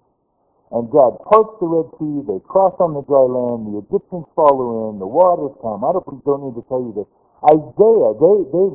And 0.72 0.90
God 0.92 1.18
parts 1.26 1.58
the 1.62 1.70
Red 1.70 1.90
Sea. 1.98 2.22
They 2.26 2.42
cross 2.46 2.78
on 2.82 2.94
the 2.94 3.06
dry 3.10 3.26
land. 3.26 3.70
The 3.70 3.82
Egyptians 3.86 4.30
follow 4.38 4.92
in. 4.92 5.00
The 5.02 5.08
waters 5.10 5.58
come. 5.62 5.82
I 5.86 5.94
don't, 5.94 6.06
don't 6.26 6.44
need 6.46 6.58
to 6.58 6.66
tell 6.70 6.82
you 6.86 6.94
this. 6.94 7.10
Isaiah, 7.50 8.12
they, 8.18 8.38
they, 8.54 8.68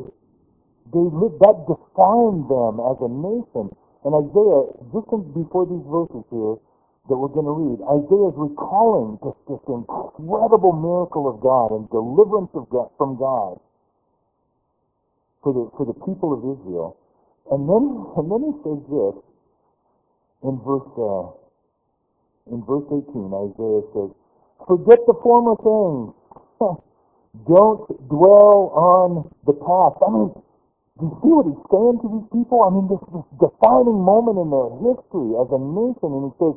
they 0.95 1.07
lived, 1.07 1.39
that 1.43 1.59
defined 1.71 2.51
them 2.51 2.83
as 2.83 2.99
a 3.03 3.11
nation. 3.11 3.71
And 4.07 4.13
Isaiah, 4.17 4.63
just 4.91 5.11
before 5.35 5.67
these 5.71 5.87
verses 5.87 6.27
here 6.31 6.59
that 7.11 7.19
we're 7.19 7.35
going 7.35 7.47
to 7.51 7.55
read, 7.59 7.79
Isaiah 7.87 8.31
is 8.35 8.39
recalling 8.39 9.19
this, 9.23 9.37
this 9.47 9.63
incredible 9.71 10.75
miracle 10.75 11.31
of 11.31 11.43
God 11.43 11.75
and 11.75 11.91
deliverance 11.91 12.51
of 12.55 12.71
God, 12.71 12.91
from 12.99 13.19
God 13.19 13.59
for 15.43 15.53
the, 15.53 15.65
for 15.77 15.87
the 15.87 15.95
people 16.07 16.33
of 16.35 16.41
Israel. 16.45 16.97
And 17.51 17.69
then, 17.69 17.85
and 18.17 18.27
then 18.31 18.43
he 18.49 18.55
says 18.65 18.81
this 18.89 19.17
in 20.45 20.55
verse, 20.65 20.91
uh, 20.97 21.27
in 22.53 22.63
verse 22.65 22.87
18, 22.89 23.33
Isaiah 23.33 23.85
says, 23.95 24.11
forget 24.67 25.01
the 25.07 25.17
former 25.23 25.57
things. 25.61 26.15
Don't 27.49 27.87
dwell 28.11 28.75
on 28.75 29.31
the 29.47 29.55
past. 29.55 29.99
I 30.03 30.09
mean, 30.11 30.31
do 30.99 31.07
you 31.09 31.15
see 31.23 31.33
what 31.33 31.47
he's 31.49 31.65
saying 31.71 31.99
to 32.03 32.09
these 32.11 32.29
people? 32.35 32.61
I 32.67 32.71
mean, 32.75 32.87
this, 32.91 33.03
this 33.15 33.29
defining 33.39 34.01
moment 34.03 34.39
in 34.43 34.51
their 34.51 34.71
history 34.83 35.39
as 35.39 35.49
a 35.55 35.61
nation, 35.61 36.11
and 36.11 36.25
he 36.29 36.33
says, 36.43 36.57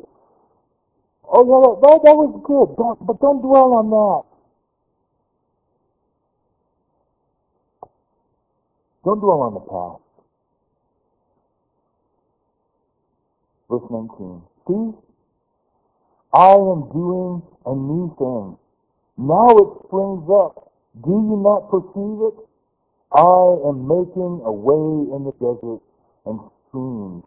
oh, 1.29 1.43
yeah, 1.45 1.67
that, 1.85 1.97
that 2.05 2.15
was 2.17 2.31
good, 2.43 2.75
don't, 2.77 2.99
but 3.05 3.21
don't 3.21 3.41
dwell 3.45 3.77
on 3.79 3.87
that. 3.93 4.23
Don't 9.03 9.19
dwell 9.19 9.41
on 9.41 9.53
the 9.53 9.59
past. 9.59 10.01
Verse 13.69 13.89
19. 13.89 14.41
See, 14.67 14.97
I 16.33 16.53
am 16.53 16.89
doing 16.91 17.41
a 17.65 17.75
new 17.75 18.15
thing. 18.17 18.57
Now 19.17 19.49
it 19.49 19.69
springs 19.85 20.29
up. 20.29 20.71
Do 21.03 21.11
you 21.11 21.37
not 21.43 21.69
perceive 21.69 22.19
it? 22.31 22.37
I 23.11 23.69
am 23.69 23.87
making 23.87 24.41
a 24.45 24.51
way 24.51 25.15
in 25.15 25.23
the 25.25 25.33
desert 25.37 25.81
and 26.25 26.39
streams 26.67 27.23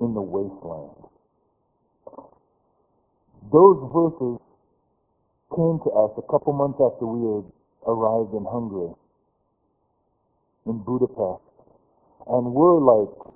in 0.00 0.14
the 0.14 0.22
wasteland. 0.22 0.96
Those 3.52 3.78
verses 3.92 4.40
came 5.54 5.78
to 5.84 5.90
us 5.90 6.12
a 6.16 6.22
couple 6.30 6.52
months 6.52 6.80
after 6.80 7.06
we 7.06 7.20
had 7.36 7.46
arrived 7.86 8.34
in 8.34 8.44
Hungary, 8.44 8.92
in 10.66 10.78
Budapest. 10.78 11.42
And 12.26 12.52
we're 12.52 12.80
like 12.80 13.34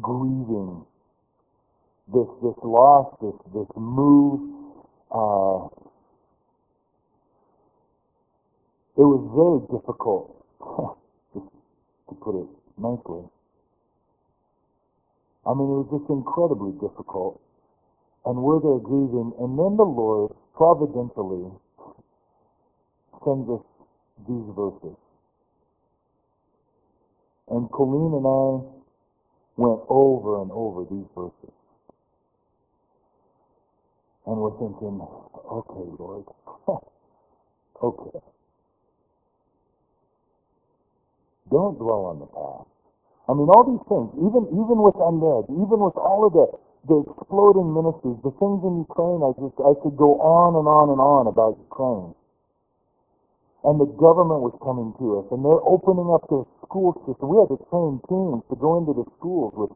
grieving 0.00 0.84
this 2.12 2.28
this 2.42 2.56
loss, 2.62 3.16
this 3.20 3.34
this 3.54 3.68
move. 3.76 4.40
Uh, 5.10 5.68
it 8.96 9.06
was 9.06 9.22
very 9.34 9.60
difficult 9.72 10.44
to 11.34 12.14
put 12.20 12.40
it 12.40 12.48
nicely. 12.76 13.24
I 15.46 15.52
mean, 15.52 15.68
it 15.68 15.78
was 15.84 16.00
just 16.00 16.10
incredibly 16.10 16.72
difficult. 16.80 17.40
And 18.24 18.36
we're 18.40 18.60
there 18.60 18.80
grieving, 18.80 19.32
and 19.38 19.58
then 19.58 19.76
the 19.76 19.84
Lord 19.84 20.32
providentially 20.56 21.52
sends 23.24 23.48
us 23.50 23.64
these 24.24 24.48
verses. 24.56 25.03
And 27.50 27.70
Colleen 27.72 28.14
and 28.14 28.26
I 28.26 28.46
went 29.56 29.80
over 29.88 30.42
and 30.42 30.50
over 30.52 30.84
these 30.90 31.06
verses. 31.14 31.54
And 34.26 34.36
we're 34.36 34.58
thinking, 34.58 35.00
okay, 35.00 35.86
Lord, 35.98 36.24
okay. 37.82 38.18
Don't 41.50 41.78
dwell 41.78 42.06
on 42.08 42.18
the 42.20 42.26
past. 42.26 42.70
I 43.28 43.32
mean, 43.32 43.48
all 43.48 43.64
these 43.64 43.84
things, 43.88 44.10
even 44.20 44.48
even 44.52 44.78
with 44.84 44.96
Undead, 45.00 45.48
even 45.48 45.80
with 45.80 45.96
all 45.96 46.24
of 46.28 46.32
the 46.32 46.46
the 46.88 47.00
exploding 47.08 47.72
ministries, 47.72 48.20
the 48.24 48.32
things 48.36 48.60
in 48.64 48.84
Ukraine, 48.84 49.24
I 49.24 49.32
just 49.40 49.56
I 49.60 49.72
could 49.80 49.96
go 49.96 50.20
on 50.20 50.56
and 50.56 50.68
on 50.68 50.92
and 50.92 51.00
on 51.00 51.28
about 51.28 51.56
Ukraine. 51.60 52.12
And 53.64 53.80
the 53.80 53.88
government 53.96 54.44
was 54.44 54.52
coming 54.60 54.92
to 55.00 55.24
us, 55.24 55.26
and 55.32 55.40
they're 55.40 55.64
opening 55.64 56.12
up 56.12 56.28
their 56.28 56.44
school 56.68 56.92
system. 57.08 57.32
We 57.32 57.40
had 57.40 57.48
to 57.48 57.60
train 57.72 57.96
teams 58.08 58.44
to 58.52 58.56
go 58.60 58.76
into 58.76 58.92
the 58.92 59.08
schools 59.16 59.56
with. 59.56 59.72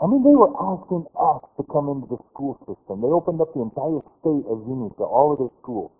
I 0.00 0.04
mean, 0.04 0.20
they 0.20 0.36
were 0.36 0.52
asking 0.52 1.08
us 1.16 1.40
to 1.56 1.62
come 1.72 1.88
into 1.88 2.06
the 2.10 2.20
school 2.30 2.60
system. 2.68 3.00
They 3.00 3.08
opened 3.08 3.40
up 3.40 3.54
the 3.56 3.64
entire 3.64 4.04
state 4.20 4.44
of 4.44 4.60
Vinnytsia, 4.68 5.08
all 5.08 5.32
of 5.32 5.40
their 5.40 5.54
schools 5.64 5.90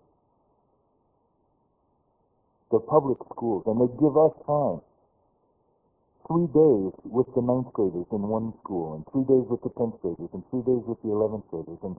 the 2.75 2.81
public 2.91 3.19
schools, 3.31 3.63
and 3.71 3.79
they 3.79 3.87
give 4.03 4.19
us 4.19 4.35
time. 4.51 4.83
Three 6.27 6.51
days 6.51 6.91
with 7.07 7.31
the 7.39 7.45
ninth 7.45 7.71
graders 7.71 8.11
in 8.11 8.27
one 8.27 8.51
school, 8.65 8.99
and 8.99 9.07
three 9.15 9.23
days 9.31 9.47
with 9.47 9.63
the 9.63 9.71
tenth 9.79 9.95
graders, 10.03 10.33
and 10.35 10.43
three 10.51 10.67
days 10.67 10.83
with 10.83 10.99
the 11.07 11.15
eleventh 11.15 11.47
graders, 11.55 11.79
and 11.87 11.95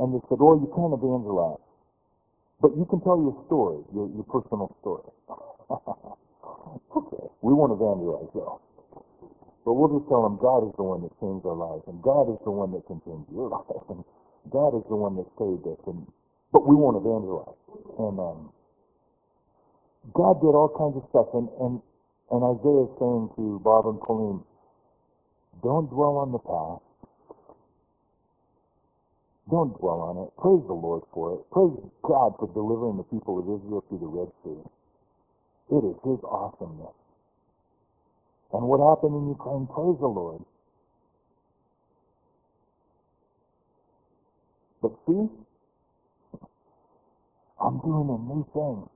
and 0.00 0.10
they 0.10 0.22
said, 0.26 0.42
"Oh, 0.42 0.58
you 0.58 0.66
can't 0.74 0.90
evangelize, 0.90 1.62
but 2.60 2.76
you 2.76 2.86
can 2.90 3.00
tell 3.02 3.18
your 3.20 3.36
story, 3.46 3.82
your 3.94 4.08
your 4.14 4.26
personal 4.28 4.74
story." 4.80 5.08
okay, 6.98 7.24
we 7.42 7.52
won't 7.54 7.72
evangelize 7.72 8.30
though, 8.34 8.60
but 9.64 9.74
we'll 9.74 9.98
just 9.98 10.08
tell 10.08 10.22
them 10.24 10.38
God 10.42 10.68
is 10.68 10.74
the 10.76 10.84
one 10.84 11.02
that 11.02 11.12
changed 11.20 11.46
our 11.46 11.56
lives, 11.56 11.84
and 11.88 12.02
God 12.02 12.30
is 12.32 12.40
the 12.44 12.52
one 12.52 12.72
that 12.72 12.86
can 12.86 13.00
change 13.06 13.26
your 13.32 13.48
life, 13.56 13.86
and 13.90 14.04
God 14.50 14.76
is 14.78 14.84
the 14.90 14.96
one 14.96 15.16
that 15.16 15.28
saved 15.38 15.66
us, 15.68 15.80
and 15.86 16.06
but 16.52 16.66
we 16.66 16.74
won't 16.76 16.96
evangelize, 16.98 17.58
and 17.98 18.18
um 18.20 18.40
God 20.14 20.40
did 20.40 20.54
all 20.56 20.72
kinds 20.72 20.96
of 20.96 21.04
stuff, 21.10 21.28
and, 21.34 21.48
and, 21.60 21.80
and 22.32 22.40
Isaiah 22.44 22.86
is 22.88 22.94
saying 23.00 23.30
to 23.36 23.60
Bob 23.64 23.86
and 23.86 24.00
Colleen, 24.00 24.42
don't 25.62 25.90
dwell 25.90 26.18
on 26.18 26.32
the 26.32 26.40
past. 26.40 26.87
Don't 29.50 29.76
dwell 29.80 30.00
on 30.00 30.16
it. 30.24 30.30
Praise 30.40 30.62
the 30.66 30.74
Lord 30.74 31.02
for 31.12 31.34
it. 31.34 31.40
Praise 31.50 31.72
God 32.02 32.34
for 32.38 32.48
delivering 32.54 32.98
the 32.98 33.04
people 33.04 33.38
of 33.40 33.44
Israel 33.48 33.84
through 33.88 34.00
the 34.00 34.06
Red 34.06 34.30
Sea. 34.44 34.60
It 35.76 35.84
is 35.84 35.96
His 36.04 36.20
awesomeness. 36.24 36.94
And 38.52 38.64
what 38.68 38.80
happened 38.80 39.16
in 39.16 39.28
Ukraine, 39.28 39.66
praise 39.68 39.96
the 40.00 40.08
Lord. 40.08 40.42
But 44.82 44.92
see, 45.06 45.28
I'm 47.60 47.78
doing 47.80 48.08
a 48.08 48.18
new 48.32 48.46
thing. 48.52 48.88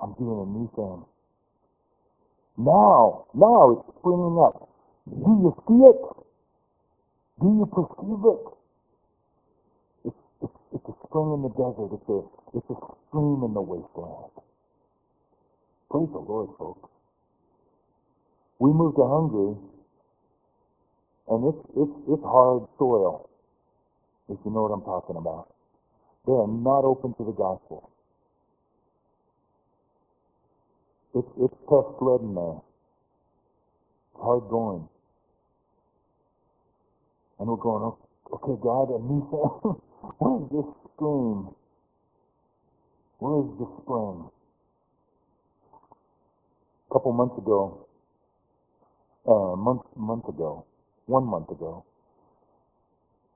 I'm 0.00 0.14
doing 0.14 0.40
a 0.40 0.50
new 0.58 0.70
thing. 0.76 1.04
Now, 2.58 3.26
now 3.34 3.70
it's 3.72 3.98
springing 3.98 4.38
up. 4.38 4.68
Do 5.08 5.30
you 5.42 5.54
see 5.66 5.82
it? 5.90 6.00
Do 7.40 7.46
you 7.46 7.66
perceive 7.66 8.24
it? 8.24 8.63
It's, 10.74 10.84
a 10.88 10.94
spring 11.06 11.32
in 11.34 11.42
the 11.42 11.50
desert. 11.54 11.90
It's 11.94 12.08
a, 12.10 12.20
it's 12.58 12.70
a 12.70 12.78
stream 13.08 13.42
in 13.46 13.54
the 13.54 13.62
wasteland. 13.62 14.32
Praise 15.90 16.10
the 16.12 16.18
Lord, 16.18 16.50
folks. 16.58 16.90
We 18.58 18.72
moved 18.72 18.96
to 18.96 19.06
Hungary, 19.06 19.56
and 21.28 21.40
it's, 21.46 21.62
it's, 21.76 21.96
it's 22.10 22.24
hard 22.24 22.66
soil, 22.78 23.30
if 24.28 24.38
you 24.44 24.50
know 24.50 24.62
what 24.62 24.74
I'm 24.74 24.82
talking 24.84 25.16
about. 25.16 25.54
They 26.26 26.32
are 26.32 26.48
not 26.48 26.84
open 26.84 27.14
to 27.14 27.24
the 27.24 27.32
gospel. 27.32 27.90
It's 31.14 31.28
it's 31.40 31.54
tough 31.70 31.94
sledding 32.00 32.34
there. 32.34 32.58
It's 34.12 34.20
hard 34.20 34.48
going. 34.50 34.88
And 37.38 37.48
we're 37.48 37.56
going, 37.56 37.92
okay, 38.32 38.60
God, 38.62 38.90
a 38.90 38.98
new 39.02 39.22
thing. 39.30 39.93
Where's 40.18 40.50
this 40.50 40.68
stream? 40.94 41.54
Where's 43.18 43.48
the 43.58 43.68
spring? 43.82 44.28
A 46.90 46.92
couple 46.92 47.12
months 47.12 47.38
ago, 47.38 47.86
uh, 49.26 49.56
month 49.56 49.82
month 49.96 50.28
ago, 50.28 50.66
one 51.06 51.24
month 51.24 51.50
ago, 51.50 51.84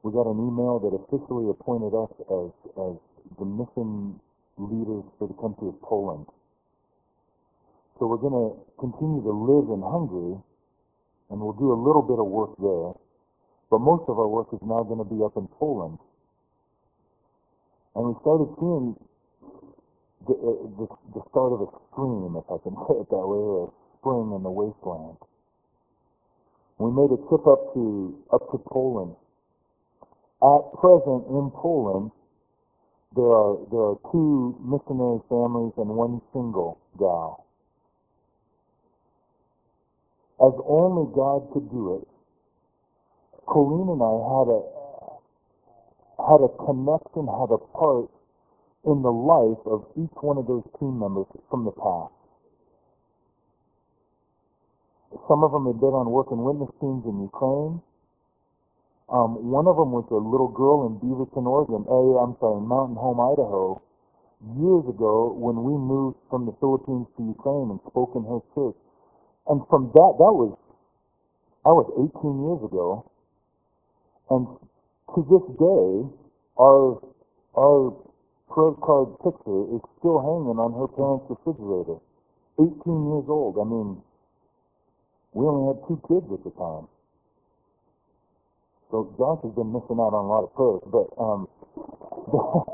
we 0.03 0.13
got 0.13 0.27
an 0.27 0.39
email 0.39 0.79
that 0.79 0.93
officially 0.93 1.49
appointed 1.51 1.97
us 1.97 2.13
as 2.29 2.51
as 2.77 2.95
the 3.39 3.45
mission 3.45 4.21
leaders 4.59 5.05
for 5.19 5.29
the 5.29 5.35
country 5.41 5.69
of 5.69 5.81
Poland. 5.83 6.27
So 7.99 8.07
we're 8.07 8.23
going 8.23 8.37
to 8.37 8.61
continue 8.79 9.23
to 9.23 9.33
live 9.33 9.73
in 9.73 9.83
Hungary, 9.83 10.39
and 11.31 11.41
we'll 11.41 11.59
do 11.59 11.73
a 11.73 11.79
little 11.81 12.03
bit 12.03 12.19
of 12.21 12.27
work 12.27 12.55
there. 12.61 12.93
But 13.71 13.81
most 13.81 14.09
of 14.09 14.19
our 14.19 14.29
work 14.29 14.49
is 14.53 14.61
now 14.63 14.83
going 14.85 15.03
to 15.03 15.09
be 15.09 15.23
up 15.25 15.37
in 15.37 15.49
Poland. 15.59 15.99
And 17.99 18.15
we 18.15 18.15
started 18.23 18.47
seeing 18.63 18.95
the, 20.31 20.35
uh, 20.39 20.71
the, 20.79 20.87
the 21.19 21.23
start 21.35 21.51
of 21.51 21.67
a 21.67 21.71
stream, 21.91 22.39
if 22.39 22.47
I 22.47 22.63
can 22.63 22.79
say 22.87 22.95
it 22.95 23.11
that 23.11 23.27
way, 23.27 23.43
or 23.43 23.67
a 23.67 23.71
spring 23.99 24.31
in 24.39 24.43
the 24.47 24.55
wasteland. 24.55 25.19
We 26.79 26.95
made 26.95 27.11
a 27.11 27.19
trip 27.27 27.43
up 27.43 27.75
to 27.75 28.15
up 28.31 28.47
to 28.55 28.59
Poland. 28.71 29.19
At 30.39 30.63
present 30.79 31.27
in 31.27 31.51
Poland, 31.51 32.13
there 33.17 33.27
are 33.27 33.59
there 33.75 33.83
are 33.91 33.99
two 34.15 34.55
missionary 34.63 35.19
families 35.27 35.75
and 35.75 35.91
one 35.91 36.23
single 36.33 36.79
gal. 37.03 37.47
As 40.39 40.55
only 40.71 41.11
God 41.11 41.51
could 41.53 41.69
do 41.75 41.99
it, 41.99 42.07
Colleen 43.51 43.91
and 43.91 43.99
I 43.99 44.15
had 44.39 44.47
a 44.55 44.78
had 46.19 46.43
a 46.43 46.51
connection, 46.67 47.31
had 47.31 47.51
a 47.55 47.63
part 47.79 48.11
in 48.85 49.03
the 49.03 49.13
life 49.13 49.63
of 49.67 49.87
each 49.95 50.15
one 50.21 50.39
of 50.39 50.47
those 50.47 50.67
team 50.79 50.99
members 50.99 51.27
from 51.51 51.65
the 51.65 51.73
past. 51.73 52.15
Some 55.27 55.43
of 55.45 55.53
them 55.53 55.67
had 55.67 55.81
been 55.81 55.95
on 55.97 56.11
work 56.11 56.29
and 56.31 56.43
witness 56.45 56.71
teams 56.81 57.05
in 57.07 57.23
Ukraine. 57.23 57.81
Um, 59.09 59.41
one 59.49 59.65
of 59.67 59.77
them 59.81 59.93
was 59.93 60.05
a 60.13 60.21
little 60.21 60.53
girl 60.53 60.85
in 60.85 61.01
Beaverton, 61.01 61.49
Oregon. 61.49 61.89
Uh, 61.89 62.21
I'm 62.21 62.37
sorry, 62.41 62.61
Mountain 62.61 63.01
Home, 63.01 63.21
Idaho. 63.21 63.81
Years 64.61 64.85
ago, 64.87 65.33
when 65.33 65.65
we 65.65 65.73
moved 65.75 66.19
from 66.29 66.45
the 66.45 66.53
Philippines 66.61 67.09
to 67.17 67.25
Ukraine 67.25 67.73
and 67.73 67.81
spoke 67.89 68.13
in 68.15 68.23
her 68.29 68.39
church, 68.55 68.77
and 69.49 69.65
from 69.73 69.91
that, 69.97 70.13
that 70.21 70.35
was, 70.37 70.53
that 71.65 71.73
was 71.73 71.89
18 71.97 72.13
years 72.47 72.63
ago, 72.63 73.09
and 74.31 74.45
to 75.15 75.21
this 75.29 75.47
day, 75.57 75.89
our 76.59 77.01
our 77.57 77.93
prayer 78.53 78.75
card 78.83 79.09
picture 79.25 79.63
is 79.77 79.83
still 79.99 80.19
hanging 80.21 80.59
on 80.59 80.73
her 80.77 80.89
parents' 80.89 81.27
refrigerator. 81.29 82.01
18 82.59 82.69
years 82.75 83.29
old. 83.29 83.57
I 83.61 83.65
mean, 83.65 84.03
we 85.33 85.47
only 85.47 85.75
had 85.75 85.81
two 85.87 86.01
kids 86.09 86.27
at 86.33 86.43
the 86.43 86.51
time. 86.59 86.89
So 88.91 89.15
Josh 89.19 89.41
has 89.45 89.53
been 89.55 89.71
missing 89.73 90.01
out 90.01 90.17
on 90.17 90.25
a 90.25 90.31
lot 90.33 90.45
of 90.49 90.53
prayers, 90.57 90.83
but 90.89 91.07
um, 91.21 91.47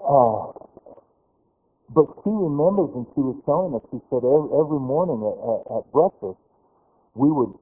uh, 0.00 0.54
but 1.90 2.06
she 2.22 2.30
remembers, 2.30 2.94
and 2.94 3.06
she 3.14 3.20
was 3.20 3.36
telling 3.44 3.74
us. 3.74 3.82
She 3.90 3.98
said 4.08 4.22
every, 4.22 4.50
every 4.54 4.78
morning 4.78 5.18
at, 5.26 5.34
at, 5.34 5.60
at 5.78 5.84
breakfast, 5.90 6.38
we 7.18 7.26
would 7.26 7.52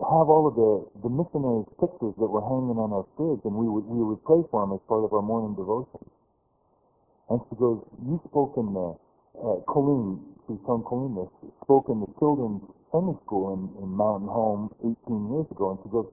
have 0.00 0.28
all 0.32 0.48
of 0.48 0.54
the 0.56 0.72
the 1.04 1.12
missionaries' 1.12 1.68
pictures 1.80 2.14
that 2.16 2.30
were 2.30 2.40
hanging 2.44 2.80
on 2.80 2.92
our 2.92 3.06
fridge, 3.16 3.44
and 3.44 3.54
we 3.54 3.68
would 3.68 3.84
we 3.84 4.00
would 4.02 4.24
pray 4.24 4.40
for 4.50 4.64
them 4.64 4.72
as 4.72 4.82
part 4.88 5.04
of 5.04 5.12
our 5.12 5.22
morning 5.22 5.54
devotion. 5.54 6.00
And 7.28 7.40
she 7.48 7.56
goes, 7.56 7.84
"You 8.02 8.20
spoke 8.28 8.56
in 8.56 8.72
the 8.72 8.96
uh, 9.38 9.60
Colleen, 9.68 10.20
she's 10.48 10.60
from 10.64 10.82
Colleen, 10.84 11.28
spoke 11.62 11.88
in 11.88 12.00
the 12.00 12.10
children's 12.18 12.64
Sunday 12.92 13.16
school 13.24 13.54
in, 13.54 13.68
in 13.82 13.88
Mountain 13.92 14.28
Home 14.28 14.72
18 14.80 14.96
years 15.32 15.46
ago, 15.52 15.76
and 15.76 15.78
she 15.84 15.90
goes." 15.90 16.08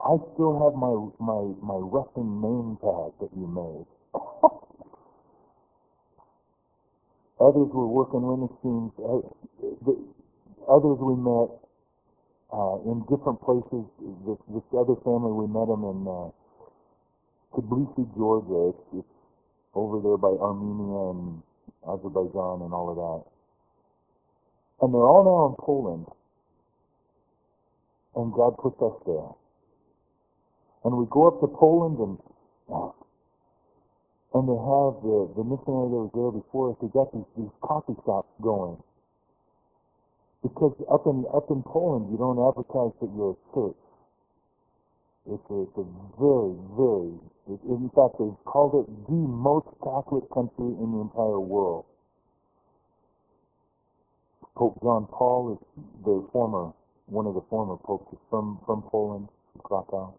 I 0.00 0.16
still 0.34 0.60
have 0.60 0.76
my 0.76 0.92
my 1.18 1.40
my 1.64 1.80
Russian 1.80 2.40
name 2.40 2.76
tag 2.84 3.12
that 3.18 3.32
you 3.32 3.48
made. 3.48 3.86
Others 7.40 7.68
were 7.72 7.86
working 7.86 8.22
witness 8.22 8.52
teams. 8.62 8.92
Others 10.68 10.98
we 11.00 11.16
met 11.16 11.65
uh, 12.52 12.76
in 12.86 13.02
different 13.10 13.40
places. 13.42 13.84
This, 14.26 14.38
this 14.52 14.66
other 14.72 14.96
family 15.02 15.32
we 15.32 15.46
met 15.46 15.66
them 15.66 15.82
in 15.82 15.98
uh, 16.06 16.28
Tbilisi, 17.54 18.04
Georgia. 18.16 18.74
It's, 18.74 19.04
it's 19.04 19.16
over 19.74 20.00
there 20.00 20.16
by 20.16 20.32
Armenia 20.38 21.10
and 21.12 21.42
Azerbaijan 21.86 22.62
and 22.62 22.72
all 22.72 22.88
of 22.90 22.96
that. 22.96 23.22
And 24.84 24.92
they're 24.92 25.08
all 25.08 25.24
now 25.24 25.50
in 25.50 25.56
Poland. 25.58 26.06
And 28.16 28.32
God 28.32 28.56
puts 28.58 28.80
us 28.80 28.96
there. 29.06 29.32
And 30.84 30.96
we 30.96 31.06
go 31.10 31.28
up 31.28 31.40
to 31.40 31.48
Poland 31.48 31.98
and 31.98 32.18
and 34.36 34.44
they 34.44 34.60
have 34.68 35.00
the, 35.00 35.32
the 35.32 35.44
missionary 35.48 35.88
that 35.88 36.02
was 36.04 36.12
there 36.12 36.28
before 36.28 36.68
us, 36.68 36.76
they 36.84 36.92
got 36.92 37.08
these, 37.08 37.24
these 37.40 37.54
coffee 37.64 37.96
shops 38.04 38.28
going. 38.44 38.76
Because 40.46 40.78
up 40.92 41.06
in 41.06 41.24
up 41.34 41.50
in 41.50 41.62
Poland 41.66 42.06
you 42.12 42.18
don't 42.18 42.38
advertise 42.38 42.94
that 43.02 43.10
you're 43.16 43.34
a 43.34 43.42
church. 43.50 43.80
It's 45.26 45.50
a, 45.50 45.62
it's 45.66 45.78
a 45.82 45.86
very, 46.22 46.54
very 46.78 47.18
it, 47.50 47.60
in 47.66 47.90
fact 47.98 48.22
they've 48.22 48.44
called 48.46 48.78
it 48.78 48.86
the 49.10 49.22
most 49.26 49.66
Catholic 49.82 50.30
country 50.30 50.70
in 50.78 50.92
the 50.94 51.00
entire 51.02 51.40
world. 51.40 51.84
Pope 54.54 54.78
John 54.82 55.06
Paul 55.10 55.58
is 55.58 55.82
the 56.04 56.28
former 56.32 56.72
one 57.06 57.26
of 57.26 57.34
the 57.34 57.42
former 57.48 57.76
popes 57.76 58.16
from, 58.30 58.58
from 58.66 58.82
Poland, 58.82 59.28
Krakow. 59.62 60.14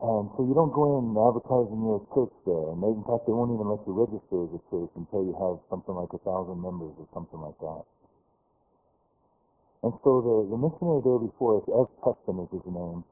And 0.00 0.32
so 0.32 0.48
you 0.48 0.56
don't 0.56 0.72
go 0.72 0.96
in 0.96 1.12
advertising 1.12 1.84
your 1.84 2.00
church 2.16 2.32
there. 2.48 2.72
And 2.72 2.80
they, 2.80 2.88
in 2.88 3.04
fact, 3.04 3.28
they 3.28 3.36
won't 3.36 3.52
even 3.52 3.68
let 3.68 3.84
you 3.84 3.92
register 3.92 4.48
as 4.48 4.52
a 4.56 4.62
church 4.72 4.88
until 4.96 5.28
you 5.28 5.36
have 5.36 5.60
something 5.68 5.92
like 5.92 6.08
a 6.16 6.20
thousand 6.24 6.56
members 6.56 6.96
or 6.96 7.04
something 7.12 7.36
like 7.36 7.60
that. 7.60 7.84
And 9.84 9.92
so 10.00 10.24
the, 10.24 10.36
the 10.52 10.58
missionary 10.60 11.04
there 11.04 11.20
before 11.20 11.60
us, 11.60 11.66
Ez 11.68 11.88
Preston 12.00 12.40
is 12.44 12.52
his 12.52 12.64
name, 12.64 13.04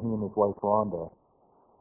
he 0.00 0.08
and 0.08 0.24
his 0.24 0.36
wife 0.36 0.56
Rhonda, 0.60 1.08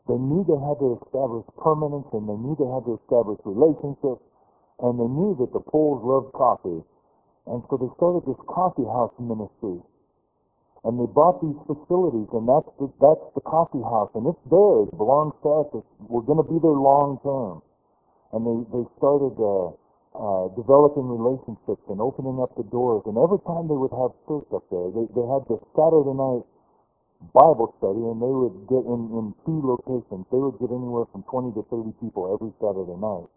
they 0.07 0.15
knew 0.15 0.47
they 0.47 0.55
had 0.55 0.79
to 0.79 0.95
establish 1.03 1.43
permanence 1.59 2.07
and 2.15 2.27
they 2.27 2.39
knew 2.39 2.55
they 2.55 2.71
had 2.71 2.87
to 2.87 2.95
establish 3.03 3.39
relationships 3.43 4.23
and 4.79 4.95
they 4.95 5.11
knew 5.11 5.35
that 5.43 5.51
the 5.51 5.59
Poles 5.59 5.99
loved 6.03 6.31
coffee. 6.31 6.79
And 7.47 7.59
so 7.67 7.75
they 7.75 7.91
started 7.99 8.23
this 8.23 8.39
coffee 8.47 8.87
house 8.87 9.11
ministry 9.19 9.83
and 10.85 10.99
they 11.01 11.09
bought 11.09 11.41
these 11.41 11.57
facilities, 11.65 12.29
and 12.37 12.45
that's 12.45 12.69
the, 12.77 12.85
that's 13.01 13.25
the 13.33 13.41
coffee 13.41 13.81
house, 13.81 14.13
and 14.13 14.29
it's 14.29 14.43
theirs, 14.45 14.85
it 14.93 14.97
belongs 14.97 15.33
to 15.41 15.49
us. 15.65 15.67
It's, 15.73 15.89
we're 16.05 16.25
going 16.27 16.37
to 16.37 16.45
be 16.45 16.61
there 16.61 16.77
long 16.77 17.17
term. 17.25 17.65
And 18.35 18.45
they 18.45 18.57
they 18.75 18.83
started 18.99 19.33
uh, 19.39 19.71
uh, 20.13 20.45
developing 20.53 21.07
relationships 21.07 21.81
and 21.87 21.97
opening 22.03 22.37
up 22.43 22.53
the 22.59 22.67
doors. 22.69 23.07
And 23.07 23.17
every 23.17 23.39
time 23.47 23.71
they 23.71 23.79
would 23.79 23.95
have 23.95 24.13
church 24.27 24.45
up 24.53 24.67
there, 24.69 24.91
they 24.93 25.07
they 25.15 25.25
had 25.25 25.47
this 25.49 25.63
Saturday 25.73 26.13
night 26.13 26.45
Bible 27.33 27.73
study, 27.81 28.03
and 28.03 28.21
they 28.21 28.29
would 28.29 28.67
get 28.69 28.83
in 28.85 29.01
in 29.17 29.25
two 29.47 29.59
locations. 29.63 30.27
They 30.29 30.37
would 30.37 30.59
get 30.61 30.69
anywhere 30.69 31.09
from 31.09 31.23
20 31.25 31.57
to 31.57 31.63
30 31.71 31.95
people 32.03 32.29
every 32.29 32.53
Saturday 32.61 32.99
night. 32.99 33.31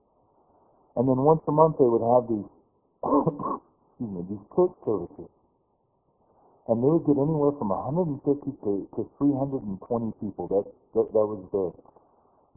And 0.98 1.08
then 1.08 1.22
once 1.22 1.40
a 1.48 1.54
month, 1.54 1.78
they 1.78 1.88
would 1.88 2.04
have 2.04 2.28
these 2.28 2.50
excuse 3.96 4.10
me 4.10 4.20
these 4.28 4.44
church 4.52 4.74
services 4.84 5.30
and 6.70 6.78
they 6.78 6.86
would 6.86 7.02
get 7.02 7.18
anywhere 7.18 7.50
from 7.58 7.74
150 7.74 8.22
to, 8.62 8.86
to 8.94 9.00
320 9.18 10.14
people. 10.22 10.46
That, 10.46 10.64
that 10.94 11.06
that 11.10 11.26
was 11.26 11.42
the 11.50 11.64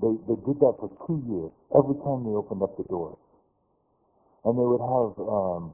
they 0.01 0.13
they 0.29 0.37
did 0.45 0.61
that 0.61 0.77
for 0.77 0.93
two 1.09 1.17
years. 1.25 1.49
Every 1.73 1.97
time 2.05 2.21
they 2.21 2.33
opened 2.37 2.61
up 2.61 2.77
the 2.77 2.85
doors, 2.85 3.17
and 4.45 4.53
they 4.53 4.67
would 4.69 4.85
have 4.85 5.13
um, 5.17 5.73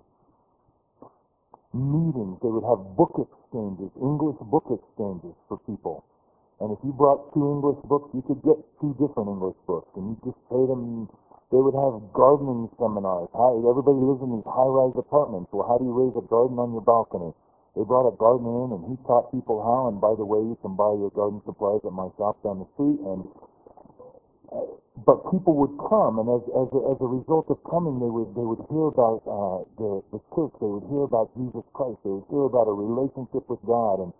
meetings. 1.73 2.39
They 2.41 2.49
would 2.49 2.65
have 2.65 2.95
book 2.97 3.13
exchanges, 3.19 3.91
English 3.99 4.39
book 4.49 4.65
exchanges 4.71 5.35
for 5.47 5.59
people. 5.67 6.05
And 6.59 6.75
if 6.75 6.79
you 6.83 6.91
brought 6.91 7.31
two 7.33 7.43
English 7.43 7.79
books, 7.87 8.11
you 8.11 8.23
could 8.25 8.41
get 8.43 8.59
two 8.83 8.91
different 8.99 9.29
English 9.31 9.55
books, 9.67 9.87
and 9.95 10.11
you 10.11 10.15
just 10.25 10.39
pay 10.49 10.63
them. 10.67 11.07
They 11.51 11.57
would 11.57 11.73
have 11.73 12.13
gardening 12.13 12.69
seminars. 12.77 13.29
How, 13.33 13.57
everybody 13.57 13.97
lives 13.97 14.21
in 14.21 14.37
these 14.37 14.45
high-rise 14.45 14.93
apartments. 14.93 15.49
Well, 15.49 15.65
how 15.65 15.81
do 15.81 15.85
you 15.85 15.95
raise 15.97 16.13
a 16.13 16.21
garden 16.29 16.61
on 16.61 16.77
your 16.77 16.85
balcony? 16.85 17.33
They 17.79 17.87
brought 17.87 18.11
a 18.11 18.15
gardener 18.19 18.67
in, 18.67 18.75
and 18.75 18.83
he 18.91 18.99
taught 19.07 19.31
people 19.31 19.63
how. 19.63 19.87
And 19.87 20.03
by 20.03 20.11
the 20.19 20.27
way, 20.27 20.43
you 20.43 20.59
can 20.59 20.75
buy 20.75 20.91
your 20.99 21.15
garden 21.15 21.39
supplies 21.47 21.79
at 21.87 21.95
my 21.95 22.11
shop 22.19 22.35
down 22.43 22.59
the 22.59 22.67
street. 22.75 22.99
And 22.99 23.23
uh, 24.51 24.67
but 25.07 25.23
people 25.31 25.55
would 25.63 25.79
come, 25.87 26.19
and 26.19 26.27
as 26.27 26.43
as 26.51 26.69
a, 26.75 26.81
as 26.91 26.99
a 26.99 27.07
result 27.07 27.47
of 27.47 27.63
coming, 27.63 28.03
they 28.03 28.11
would 28.11 28.35
they 28.35 28.43
would 28.43 28.59
hear 28.67 28.91
about 28.91 29.23
uh, 29.23 29.59
the 29.79 29.91
the 30.11 30.19
church. 30.35 30.51
They 30.59 30.67
would 30.67 30.91
hear 30.91 31.07
about 31.07 31.31
Jesus 31.39 31.63
Christ. 31.71 32.03
They 32.03 32.11
would 32.11 32.27
hear 32.27 32.43
about 32.51 32.67
a 32.67 32.75
relationship 32.75 33.47
with 33.47 33.63
God, 33.63 34.03
and 34.03 34.11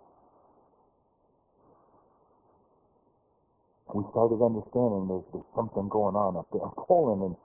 we 3.92 4.04
started 4.16 4.40
understanding 4.40 5.08
there's, 5.08 5.26
there's 5.36 5.50
something 5.54 5.88
going 5.92 6.16
on 6.16 6.36
up 6.40 6.48
there 6.50 6.64
in 6.64 6.74
Poland, 6.80 7.22
and 7.28 7.36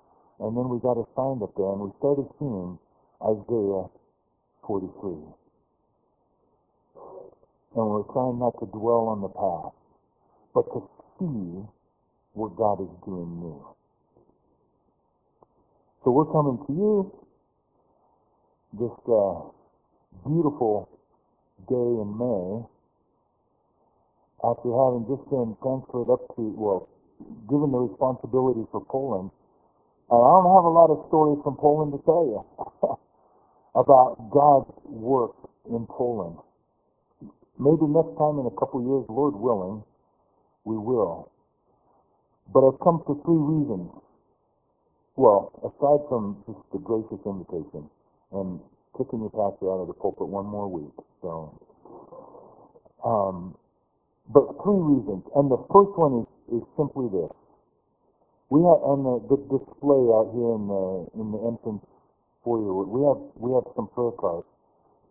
and 0.41 0.56
then 0.56 0.71
we 0.71 0.80
got 0.80 0.95
assigned 0.95 1.43
up 1.43 1.51
there, 1.60 1.71
and 1.75 1.84
we 1.84 1.91
started 1.99 2.28
seeing 2.39 2.80
Isaiah 3.19 3.88
43 4.67 5.45
and 7.76 7.86
we're 7.86 8.08
trying 8.14 8.40
not 8.40 8.56
to 8.60 8.66
dwell 8.72 9.12
on 9.12 9.22
the 9.22 9.30
past, 9.30 9.76
but 10.54 10.64
to 10.72 10.88
see 11.20 11.68
what 12.34 12.56
God 12.56 12.80
is 12.82 12.92
doing 13.06 13.40
new. 13.40 13.60
So 16.04 16.12
we're 16.12 16.32
coming 16.32 16.58
to 16.68 16.74
you 16.74 17.12
this 18.80 18.96
uh, 19.12 19.52
beautiful 20.28 20.88
day 21.68 21.76
in 21.76 22.10
May 22.16 22.64
after 24.44 24.70
having 24.70 25.04
just 25.10 25.28
been 25.30 25.56
transferred 25.60 26.12
up 26.12 26.24
to, 26.36 26.44
well, 26.56 26.88
given 27.50 27.72
the 27.72 27.80
responsibility 27.80 28.64
for 28.72 28.86
Poland. 28.86 29.32
And 30.12 30.20
I 30.22 30.30
don't 30.38 30.54
have 30.54 30.70
a 30.70 30.76
lot 30.76 30.92
of 30.94 31.08
stories 31.10 31.42
from 31.44 31.58
Poland 31.58 31.92
to 31.98 32.00
tell 32.06 32.24
you 32.30 32.40
about 33.76 34.30
God's 34.30 34.72
work 34.86 35.34
in 35.66 35.88
Poland. 35.90 36.38
Maybe 37.60 37.88
next 37.88 38.18
time 38.18 38.39
in 38.39 38.48
a 38.48 38.56
couple 38.60 38.82
of 38.82 38.86
years, 38.88 39.06
Lord 39.10 39.36
willing, 39.36 39.84
we 40.65 40.78
will. 40.78 41.32
But 42.54 42.68
I've 42.68 42.80
come 42.84 43.04
for 43.06 43.15
three 43.26 43.39
reasons. 43.39 43.91
Well, 45.15 45.54
aside 45.63 46.04
from 46.10 46.44
just 46.48 46.60
the 46.74 46.80
gracious 46.80 47.22
invitation 47.26 47.89
and 48.34 48.60
kicking 48.98 49.22
your 49.22 49.32
pastor 49.32 49.72
out 49.72 49.86
of 49.86 49.88
the 49.88 49.94
pulpit 49.96 50.28
one 50.28 50.46
more 50.48 50.68
week. 50.68 50.94
So, 51.22 51.54
um, 53.06 53.56
but 54.34 54.46
three 54.63 54.82
reasons. 54.82 55.24
And 55.36 55.52
the 55.52 55.62
first 55.72 55.94
one 55.98 56.26
is, 56.26 56.62
is 56.62 56.63
simply 56.78 57.08
this. 57.12 57.32
We 58.50 58.62
have 58.63 58.82
on 58.86 59.04
the, 59.04 59.15
the 59.36 59.39
display 59.52 60.04
out 60.15 60.32
here 60.32 60.54
in 60.56 60.65
the 60.72 60.86
in 61.20 61.28
the 61.36 61.41
entrance 61.52 61.84
foyer. 62.46 62.86
We 62.88 63.02
have 63.04 63.22
we 63.36 63.52
have 63.58 63.68
some 63.76 63.89
prayer 63.91 64.15
cards, 64.15 64.48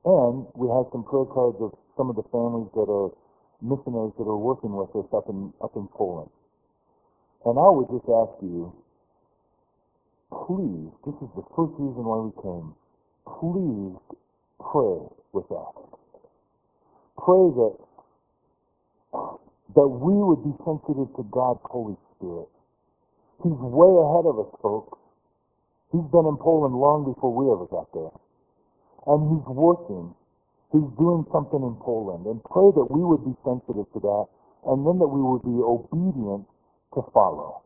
and 0.07 0.47
we 0.57 0.73
have 0.73 0.89
some 0.95 1.05
prayer 1.05 1.29
cards 1.29 1.59
of 1.61 1.77
some 1.97 2.11
of 2.11 2.17
the 2.17 2.27
families 2.31 2.71
that 2.75 2.89
are 2.91 3.11
missionaries 3.63 4.13
that 4.19 4.29
are 4.29 4.37
working 4.37 4.75
with 4.75 4.91
us 4.95 5.07
up 5.15 5.29
in 5.29 5.53
up 5.63 5.73
in 5.77 5.89
Poland. 5.95 6.31
And 7.45 7.59
I 7.59 7.69
would 7.69 7.89
just 7.93 8.09
ask 8.09 8.41
you, 8.43 8.73
please, 10.33 10.91
this 11.05 11.17
is 11.21 11.31
the 11.37 11.45
first 11.55 11.73
reason 11.79 12.03
why 12.05 12.25
we 12.25 12.33
came. 12.41 12.75
Please 13.29 13.97
pray 14.61 14.97
with 15.33 15.49
us. 15.53 15.77
Pray 17.21 17.45
that 17.57 17.75
that 19.75 19.89
we 19.89 20.15
would 20.15 20.43
be 20.45 20.55
sensitive 20.65 21.09
to 21.17 21.23
God's 21.31 21.61
Holy 21.65 21.97
Spirit. 22.17 22.49
He's 23.43 23.59
way 23.59 23.91
ahead 23.91 24.27
of 24.27 24.39
us, 24.39 24.53
folks. 24.63 24.99
He's 25.93 26.07
been 26.11 26.27
in 26.27 26.39
Poland 26.39 26.75
long 26.75 27.05
before 27.07 27.35
we 27.35 27.51
ever 27.51 27.67
got 27.67 27.93
there. 27.93 28.15
And 29.07 29.21
he's 29.31 29.47
working. 29.47 30.15
He's 30.75 30.91
doing 30.99 31.23
something 31.31 31.63
in 31.63 31.79
Poland. 31.79 32.27
And 32.27 32.43
pray 32.51 32.75
that 32.75 32.91
we 32.91 32.99
would 33.07 33.23
be 33.23 33.39
sensitive 33.47 33.87
to 33.95 34.01
that 34.03 34.27
and 34.67 34.83
then 34.83 34.99
that 34.99 35.07
we 35.07 35.23
would 35.23 35.47
be 35.47 35.55
obedient 35.63 36.51
to 36.99 37.01
follow. 37.15 37.63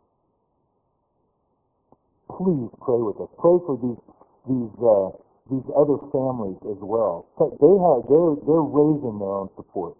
Please 2.29 2.68
pray 2.85 3.01
with 3.01 3.16
us. 3.16 3.33
Pray 3.40 3.57
for 3.64 3.81
these 3.81 3.97
these 4.44 4.75
uh, 4.85 5.09
these 5.49 5.64
other 5.73 5.97
families 6.12 6.61
as 6.68 6.77
well. 6.85 7.25
They 7.40 7.75
have 7.81 8.05
they're 8.12 8.37
they're 8.44 8.68
raising 8.68 9.16
their 9.16 9.35
own 9.40 9.49
support. 9.57 9.97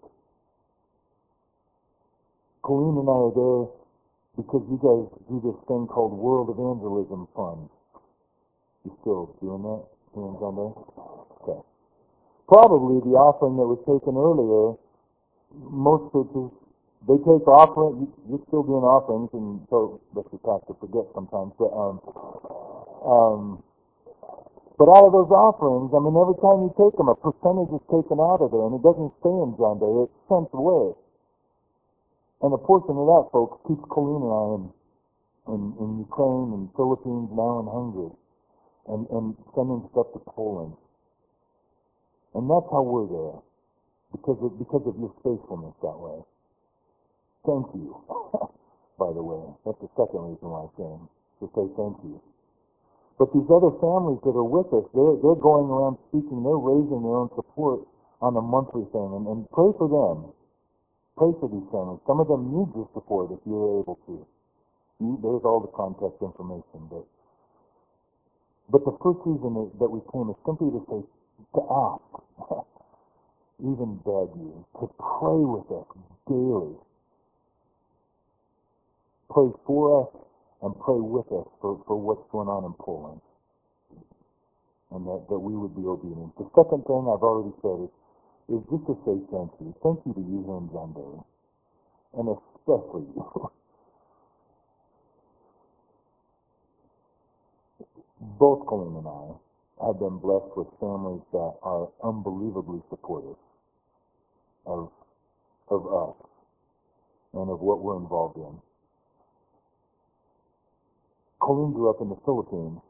Colleen 2.61 3.01
and 3.01 3.09
I 3.09 3.17
are 3.17 3.33
there 3.33 3.63
because 4.37 4.61
you 4.69 4.77
guys 4.77 5.09
do 5.25 5.41
this 5.41 5.57
thing 5.65 5.89
called 5.89 6.13
World 6.13 6.53
Evangelism 6.53 7.25
Fund. 7.33 7.69
You 8.85 8.93
still 9.01 9.33
doing 9.41 9.63
that 9.65 9.83
Hands 10.15 10.41
on 10.41 10.55
there? 10.57 10.73
Okay. 11.41 11.68
Probably 12.49 12.97
the 13.05 13.13
offering 13.13 13.61
that 13.61 13.69
was 13.69 13.77
taken 13.85 14.17
earlier, 14.17 14.73
most 15.53 16.09
churches, 16.09 16.49
they 17.05 17.21
take 17.21 17.45
offering, 17.45 18.09
you're 18.25 18.41
still 18.49 18.65
doing 18.65 18.81
offerings, 18.81 19.29
and 19.37 19.61
so 19.69 20.01
that's 20.17 20.33
the 20.33 20.41
to 20.65 20.73
forget 20.81 21.05
sometimes, 21.13 21.53
but, 21.61 21.69
um, 21.69 22.01
um, 23.05 23.41
but 24.81 24.89
out 24.89 25.05
of 25.05 25.13
those 25.13 25.29
offerings, 25.29 25.93
I 25.93 26.01
mean, 26.01 26.17
every 26.17 26.41
time 26.41 26.65
you 26.65 26.73
take 26.73 26.97
them, 26.97 27.13
a 27.13 27.17
percentage 27.21 27.69
is 27.69 27.85
taken 27.85 28.17
out 28.17 28.41
of 28.41 28.49
there, 28.49 28.65
and 28.65 28.73
it 28.73 28.81
doesn't 28.81 29.13
stay 29.21 29.29
in 29.29 29.53
John 29.53 29.77
Day, 29.77 30.09
it's 30.09 30.17
sent 30.25 30.49
away. 30.57 30.97
And 32.41 32.49
a 32.49 32.57
portion 32.57 32.97
of 32.97 33.05
that, 33.13 33.29
folks, 33.29 33.61
keeps 33.69 33.85
I 33.93 34.57
in, 34.57 34.73
in, 35.53 35.61
in 35.77 35.89
Ukraine 36.01 36.49
and 36.57 36.65
Philippines, 36.73 37.29
now 37.29 37.61
in 37.61 37.67
Hungary, 37.69 38.09
and, 38.89 39.05
and 39.13 39.37
sending 39.53 39.85
stuff 39.93 40.09
to 40.17 40.21
Poland. 40.33 40.73
And 42.35 42.49
that's 42.49 42.69
how 42.69 42.83
we're 42.83 43.09
there, 43.09 43.37
because 44.13 44.37
of, 44.41 44.57
because 44.59 44.85
of 44.85 44.95
your 44.99 45.13
faithfulness 45.25 45.73
that 45.81 45.97
way. 45.97 46.19
Thank 47.47 47.73
you, 47.73 47.95
by 49.01 49.09
the 49.15 49.23
way. 49.23 49.43
That's 49.65 49.79
the 49.81 49.89
second 49.97 50.21
reason 50.33 50.47
why 50.49 50.67
I 50.67 50.71
came, 50.77 51.01
to 51.41 51.45
say 51.55 51.65
thank 51.75 51.97
you. 52.05 52.21
But 53.17 53.33
these 53.33 53.49
other 53.51 53.73
families 53.81 54.21
that 54.23 54.37
are 54.37 54.45
with 54.47 54.69
us, 54.71 54.85
they're, 54.93 55.17
they're 55.19 55.41
going 55.41 55.67
around 55.67 55.97
speaking, 56.09 56.45
they're 56.45 56.61
raising 56.61 57.01
their 57.03 57.17
own 57.19 57.29
support 57.35 57.83
on 58.21 58.37
a 58.37 58.43
monthly 58.43 58.85
thing, 58.93 59.09
and, 59.15 59.25
and 59.27 59.49
pray 59.51 59.71
for 59.75 59.89
them 59.89 60.31
pray 61.19 61.35
for 61.43 61.51
these 61.51 61.67
families. 61.67 61.99
Some 62.07 62.23
of 62.23 62.31
them 62.31 62.47
need 62.47 62.71
your 62.71 62.87
support 62.95 63.27
if 63.35 63.43
you're 63.43 63.83
able 63.83 63.99
to. 64.07 64.23
There's 65.19 65.43
all 65.43 65.59
the 65.59 65.71
contact 65.75 66.23
information, 66.23 66.87
but 66.87 67.03
but 68.71 68.87
the 68.87 68.95
first 69.03 69.19
reason 69.27 69.51
that 69.79 69.91
we 69.91 69.99
came 70.15 70.31
is 70.31 70.39
simply 70.47 70.71
to 70.71 70.81
say, 70.87 70.99
to 71.55 71.61
ask, 71.69 72.23
even 73.59 73.95
beg 74.05 74.29
you, 74.39 74.65
to 74.79 74.87
pray 74.99 75.41
with 75.43 75.69
us 75.71 75.87
daily. 76.27 76.75
Pray 79.29 79.49
for 79.65 80.03
us 80.03 80.11
and 80.63 80.73
pray 80.79 80.99
with 80.99 81.27
us 81.27 81.47
for, 81.61 81.81
for 81.87 81.95
what's 81.97 82.25
going 82.31 82.47
on 82.47 82.65
in 82.65 82.73
Poland. 82.79 83.21
And 84.91 85.05
that, 85.05 85.25
that 85.29 85.39
we 85.39 85.53
would 85.55 85.75
be 85.75 85.85
obedient. 85.85 86.33
The 86.37 86.49
second 86.57 86.83
thing 86.85 87.05
I've 87.05 87.21
already 87.21 87.53
said 87.61 87.85
is 87.85 87.93
is 88.49 88.61
just 88.69 88.85
to 88.87 88.97
say 89.05 89.13
thank 89.29 89.51
you. 89.61 89.75
Thank 89.83 90.01
you 90.05 90.13
to 90.13 90.21
you 90.25 90.41
in 90.57 90.69
John 90.73 90.93
Day, 90.97 91.21
and 92.17 92.29
especially 92.33 93.05
you. 93.13 93.51
Both 98.39 98.65
Colleen 98.67 98.97
and 98.97 99.07
I 99.07 99.48
have 99.81 99.99
been 99.99 100.19
blessed 100.19 100.51
with 100.55 100.67
families 100.79 101.21
that 101.31 101.53
are 101.63 101.89
unbelievably 102.03 102.81
supportive 102.89 103.37
of 104.65 104.91
of 105.69 105.85
us 105.85 106.15
and 107.33 107.49
of 107.49 107.59
what 107.61 107.81
we're 107.81 107.97
involved 107.97 108.37
in. 108.37 108.59
Colleen 111.41 111.73
grew 111.73 111.89
up 111.89 112.01
in 112.01 112.09
the 112.09 112.19
Philippines 112.25 112.81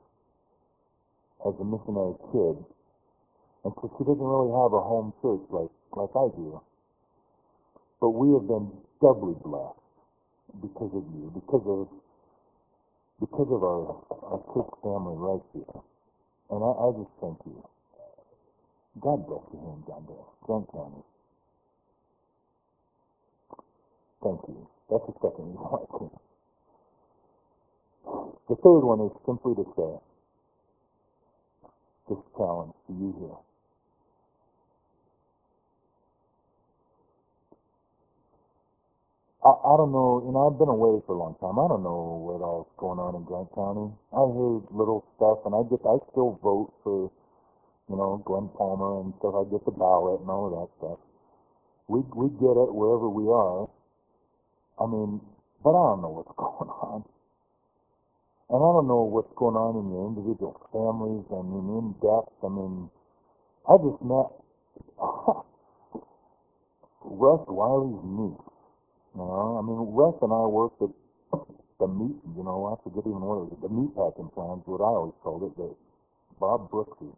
as 1.46 1.54
a 1.60 1.66
missionary 1.66 2.16
kid 2.32 2.66
and 3.64 3.74
so 3.76 3.92
she 3.98 4.04
doesn't 4.06 4.24
really 4.24 4.52
have 4.56 4.72
a 4.72 4.80
home 4.80 5.12
church 5.22 5.44
like, 5.52 5.72
like 5.92 6.14
I 6.16 6.28
do. 6.36 6.62
But 8.00 8.12
we 8.12 8.32
have 8.34 8.48
been 8.48 8.72
doubly 9.02 9.36
blessed 9.44 9.84
because 10.62 10.92
of 10.96 11.04
you, 11.12 11.32
because 11.36 11.64
of 11.68 11.88
because 13.20 13.52
of 13.52 13.62
our, 13.64 14.00
our 14.32 14.40
church 14.56 14.72
family 14.82 15.16
right 15.20 15.44
here. 15.52 15.84
And 16.52 16.64
I, 16.64 16.72
I 16.72 16.92
just 16.98 17.12
thank 17.22 17.40
you. 17.46 17.64
God 19.02 19.28
bless 19.28 19.44
you 19.54 19.60
here 19.60 19.74
in 19.76 19.82
Glendale, 19.86 20.34
Grant 20.44 20.72
County. 20.72 21.04
Thank 24.24 24.42
you. 24.50 24.68
That's 24.90 25.06
the 25.08 25.14
second 25.22 25.54
one. 25.56 26.12
The 28.50 28.56
third 28.58 28.84
one 28.86 29.02
is 29.08 29.14
simply 29.26 29.56
to 29.56 29.66
say, 29.78 29.92
this 32.10 32.20
challenge 32.38 32.74
to 32.88 32.94
you 32.94 33.16
here. 33.20 33.49
I, 39.50 39.74
I 39.74 39.78
don't 39.82 39.90
know, 39.90 40.22
you 40.22 40.30
know, 40.30 40.46
I've 40.46 40.62
been 40.62 40.70
away 40.70 41.02
for 41.10 41.18
a 41.18 41.22
long 41.26 41.34
time. 41.42 41.58
I 41.58 41.66
don't 41.66 41.82
know 41.82 42.22
what 42.22 42.46
all's 42.46 42.70
going 42.78 43.02
on 43.02 43.18
in 43.18 43.26
Grant 43.26 43.50
County. 43.58 43.90
I 44.14 44.22
hear 44.30 44.62
little 44.70 45.02
stuff, 45.18 45.42
and 45.50 45.58
I 45.58 45.66
get, 45.66 45.82
I 45.90 45.98
still 46.14 46.38
vote 46.46 46.70
for, 46.86 47.10
you 47.90 47.98
know, 47.98 48.22
Glenn 48.30 48.54
Palmer 48.54 49.02
and 49.02 49.10
stuff. 49.18 49.34
I 49.34 49.50
get 49.50 49.66
the 49.66 49.74
ballot 49.74 50.22
and 50.22 50.30
all 50.30 50.46
of 50.46 50.54
that 50.54 50.70
stuff. 50.78 51.00
We 51.90 52.06
we 52.14 52.30
get 52.38 52.54
it 52.54 52.70
wherever 52.70 53.10
we 53.10 53.26
are. 53.26 53.66
I 54.78 54.86
mean, 54.86 55.18
but 55.66 55.74
I 55.74 55.98
don't 55.98 56.06
know 56.06 56.14
what's 56.14 56.34
going 56.38 56.70
on. 56.70 57.02
And 58.54 58.62
I 58.62 58.70
don't 58.70 58.86
know 58.86 59.02
what's 59.10 59.34
going 59.34 59.58
on 59.58 59.82
in 59.82 59.90
your 59.90 60.06
individual 60.14 60.54
families. 60.70 61.26
I 61.34 61.42
mean, 61.42 61.66
in 61.74 61.98
depth. 62.06 62.38
I 62.46 62.50
mean, 62.54 62.94
I 63.66 63.74
just 63.82 63.98
met 64.06 64.30
Russ 67.02 67.46
Wiley's 67.50 68.06
niece 68.06 68.49
you 69.16 69.22
know, 69.22 69.58
I 69.58 69.62
mean, 69.66 69.80
Russ 69.94 70.16
and 70.22 70.34
I 70.34 70.46
worked 70.46 70.82
at 70.82 70.94
the 71.80 71.88
meat, 71.88 72.20
you 72.36 72.44
know, 72.44 72.70
I 72.70 72.76
forget 72.84 73.08
even 73.08 73.24
what 73.24 73.42
it 73.42 73.56
was, 73.56 73.60
the 73.64 73.72
meat 73.72 73.92
packing 73.96 74.30
plants, 74.36 74.68
what 74.68 74.84
I 74.84 74.92
always 74.92 75.16
called 75.24 75.48
it, 75.48 75.56
that 75.58 75.76
Bob 76.40 76.70
Brooksy. 76.72 77.12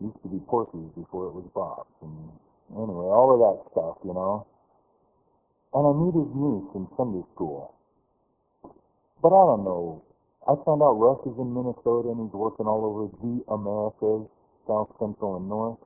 Used 0.00 0.16
to 0.22 0.28
be 0.28 0.40
Porky's 0.48 0.88
before 0.96 1.28
it 1.28 1.36
was 1.36 1.44
Bob's. 1.52 1.92
And 2.00 2.32
anyway, 2.72 3.04
all 3.04 3.36
of 3.36 3.40
that 3.44 3.68
stuff, 3.68 4.00
you 4.00 4.16
know. 4.16 4.48
And 5.76 5.84
I 5.84 5.92
meet 5.92 6.16
his 6.16 6.32
niece 6.32 6.72
in 6.72 6.88
Sunday 6.96 7.20
school. 7.36 7.76
But 9.20 9.36
I 9.36 9.44
don't 9.44 9.64
know. 9.64 10.02
I 10.48 10.56
found 10.64 10.80
out 10.80 10.96
Russ 10.96 11.20
is 11.28 11.36
in 11.36 11.52
Minnesota 11.52 12.16
and 12.16 12.24
he's 12.24 12.32
working 12.32 12.64
all 12.64 12.80
over 12.88 13.12
the 13.20 13.44
Americas, 13.52 14.24
South, 14.66 14.88
Central, 14.96 15.36
and 15.36 15.48
North. 15.48 15.78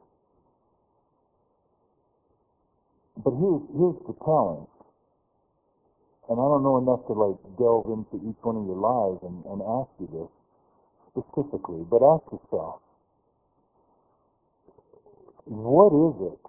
But 3.18 3.34
here's, 3.34 3.66
here's 3.74 3.98
the 4.06 4.14
challenge 4.22 4.70
and 6.28 6.40
I 6.40 6.44
don't 6.44 6.62
know 6.62 6.78
enough 6.78 7.06
to 7.06 7.12
like 7.12 7.38
delve 7.58 7.86
into 7.86 8.16
each 8.28 8.40
one 8.42 8.56
of 8.56 8.66
your 8.66 8.80
lives 8.80 9.20
and, 9.22 9.44
and 9.44 9.60
ask 9.62 9.90
you 10.00 10.08
this 10.08 10.30
specifically, 11.12 11.84
but 11.90 12.02
ask 12.02 12.24
yourself, 12.32 12.80
what 15.44 15.92
is 15.92 16.32
it 16.32 16.42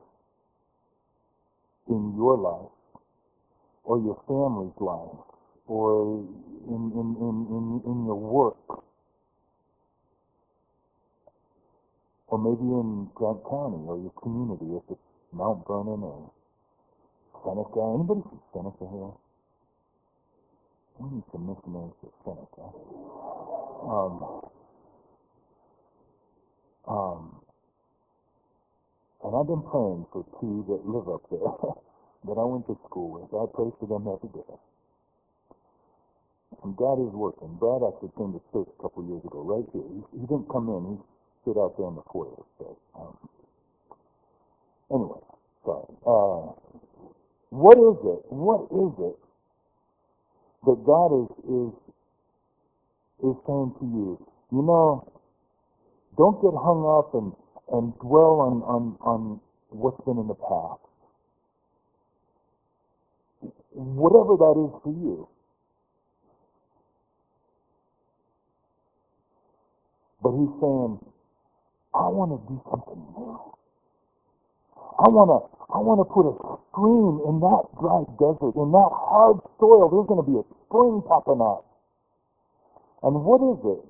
in 1.91 2.15
your 2.15 2.37
life 2.37 2.71
or 3.83 3.99
your 3.99 4.21
family's 4.27 4.75
life 4.79 5.25
or 5.67 6.23
in, 6.67 6.91
in, 6.95 7.07
in, 7.19 7.35
in, 7.51 7.81
in 7.85 8.05
your 8.05 8.15
work, 8.15 8.83
or 12.27 12.37
maybe 12.39 12.63
in 12.63 13.09
Grant 13.15 13.43
County 13.43 13.83
or 13.85 13.97
your 13.99 14.13
community, 14.21 14.65
if 14.77 14.83
it's 14.89 15.01
Mount 15.33 15.65
Vernon 15.67 16.01
or 16.01 16.31
Seneca. 17.43 17.81
Anybody 17.95 18.21
from 18.23 18.39
Seneca 18.53 18.85
here? 18.91 19.24
We 20.99 21.09
need 21.11 21.23
some 21.31 21.47
missionaries 21.47 21.93
to 22.03 22.09
Seneca. 22.23 22.65
Um, 23.83 24.41
um, 26.87 27.41
and 29.23 29.33
I've 29.35 29.47
been 29.47 29.63
praying 29.67 30.05
for 30.13 30.23
two 30.39 30.65
that 30.69 30.81
live 30.87 31.09
up 31.09 31.23
there 31.31 31.51
that 32.27 32.37
I 32.39 32.45
went 32.45 32.67
to 32.67 32.77
school 32.87 33.19
with. 33.19 33.29
I 33.35 33.45
pray 33.55 33.71
for 33.79 33.87
them 33.87 34.07
every 34.07 34.29
day. 34.31 34.55
And 36.63 36.77
God 36.77 37.01
is 37.03 37.13
working. 37.13 37.55
Brad 37.59 37.83
actually 37.83 38.15
came 38.17 38.33
to 38.33 38.41
church 38.53 38.69
a 38.71 38.81
couple 38.81 39.03
years 39.05 39.23
ago, 39.25 39.43
right 39.43 39.67
here. 39.73 39.83
He, 39.83 40.21
he 40.21 40.25
didn't 40.27 40.47
come 40.49 40.69
in. 40.69 40.95
He 40.95 40.97
stood 41.43 41.59
out 41.59 41.75
there 41.77 41.89
in 41.89 41.95
the 41.95 42.05
foyer. 42.11 42.39
So, 42.59 42.77
um, 42.95 43.17
anyway, 44.91 45.21
sorry. 45.65 45.91
Uh, 46.07 46.55
what 47.51 47.77
is 47.77 47.99
it? 48.05 48.21
What 48.31 48.67
is 48.71 48.93
it 49.11 49.17
that 50.65 50.85
God 50.85 51.09
is 51.23 51.29
is 51.45 51.73
is 53.31 53.37
saying 53.47 53.73
to 53.79 53.85
you? 53.85 54.27
You 54.51 54.63
know, 54.63 55.11
don't 56.17 56.41
get 56.41 56.53
hung 56.53 56.85
up 56.87 57.13
and 57.15 57.33
and 57.73 57.93
dwell 57.99 58.41
on 58.41 58.63
on 58.63 58.97
on 59.01 59.41
what's 59.69 60.01
been 60.05 60.17
in 60.19 60.27
the 60.27 60.35
past. 60.35 60.81
Whatever 63.73 64.37
that 64.37 64.55
is 64.57 64.81
for 64.83 64.93
you. 64.93 65.27
But 70.23 70.31
he's 70.31 70.53
saying, 70.61 70.99
I 71.95 72.07
want 72.09 72.31
to 72.33 72.39
do 72.49 72.61
something 72.69 73.03
new. 73.17 73.64
I 74.99 75.09
want 75.09 75.27
to 75.31 75.39
I 75.73 75.79
want 75.83 75.99
to 75.99 76.07
put 76.07 76.23
a 76.29 76.35
stream 76.71 77.19
in 77.27 77.41
that 77.43 77.63
dry 77.81 78.05
desert, 78.15 78.55
in 78.55 78.71
that 78.71 78.91
hard 78.95 79.43
soil. 79.59 79.89
There's 79.91 80.07
going 80.07 80.23
to 80.23 80.29
be 80.29 80.39
a 80.39 80.45
spring 80.67 81.03
popping 81.03 81.41
up. 81.41 81.65
And 83.03 83.25
what 83.25 83.41
is 83.43 83.59
it 83.65 83.83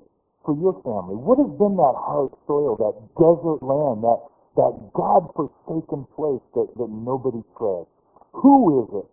for 0.46 0.56
your 0.58 0.74
family? 0.84 1.16
What 1.18 1.38
has 1.38 1.52
been 1.58 1.78
that 1.78 1.98
hard 1.98 2.32
soil, 2.48 2.78
that 2.82 2.96
desert 3.18 3.62
land, 3.62 4.04
that 4.04 4.22
that 4.58 4.74
God-forsaken 4.96 6.08
place 6.16 6.42
that, 6.56 6.68
that 6.78 6.90
nobody 6.90 7.44
treads? 7.58 7.90
Who 8.34 8.84
is 8.84 8.90
it 9.04 9.12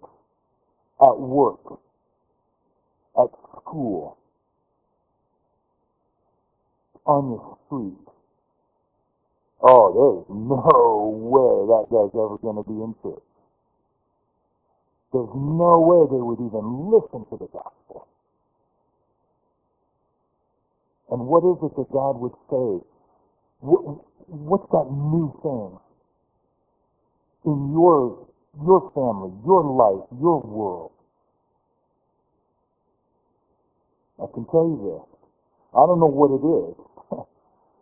at 1.02 1.18
work, 1.18 1.80
at 3.18 3.30
school, 3.60 4.18
on 7.06 7.30
the 7.32 7.40
street? 7.66 8.11
Oh, 9.62 9.86
there's 9.94 10.26
no 10.30 11.18
way 11.18 11.66
that 11.70 11.86
guy's 11.90 12.14
ever 12.14 12.38
going 12.38 12.56
to 12.56 12.66
be 12.68 12.78
in 12.82 12.94
church. 13.02 13.22
There's 15.12 15.30
no 15.34 15.80
way 15.80 16.08
they 16.10 16.22
would 16.22 16.40
even 16.40 16.90
listen 16.90 17.24
to 17.30 17.36
the 17.38 17.48
gospel. 17.52 18.08
And 21.10 21.26
what 21.26 21.44
is 21.44 21.58
it 21.62 21.76
that 21.76 21.92
God 21.92 22.18
would 22.20 22.36
say? 22.50 22.86
What, 23.60 24.04
what's 24.28 24.70
that 24.72 24.88
new 24.90 25.30
thing 25.42 25.78
in 27.46 27.72
your 27.72 28.28
your 28.64 28.90
family, 28.94 29.32
your 29.46 29.64
life, 29.64 30.08
your 30.20 30.40
world? 30.42 30.92
I 34.22 34.26
can 34.34 34.46
tell 34.46 34.66
you 34.68 34.78
this. 34.82 35.18
I 35.74 35.86
don't 35.86 36.00
know 36.00 36.10
what 36.12 36.32
it 36.36 36.44
is, 36.44 37.26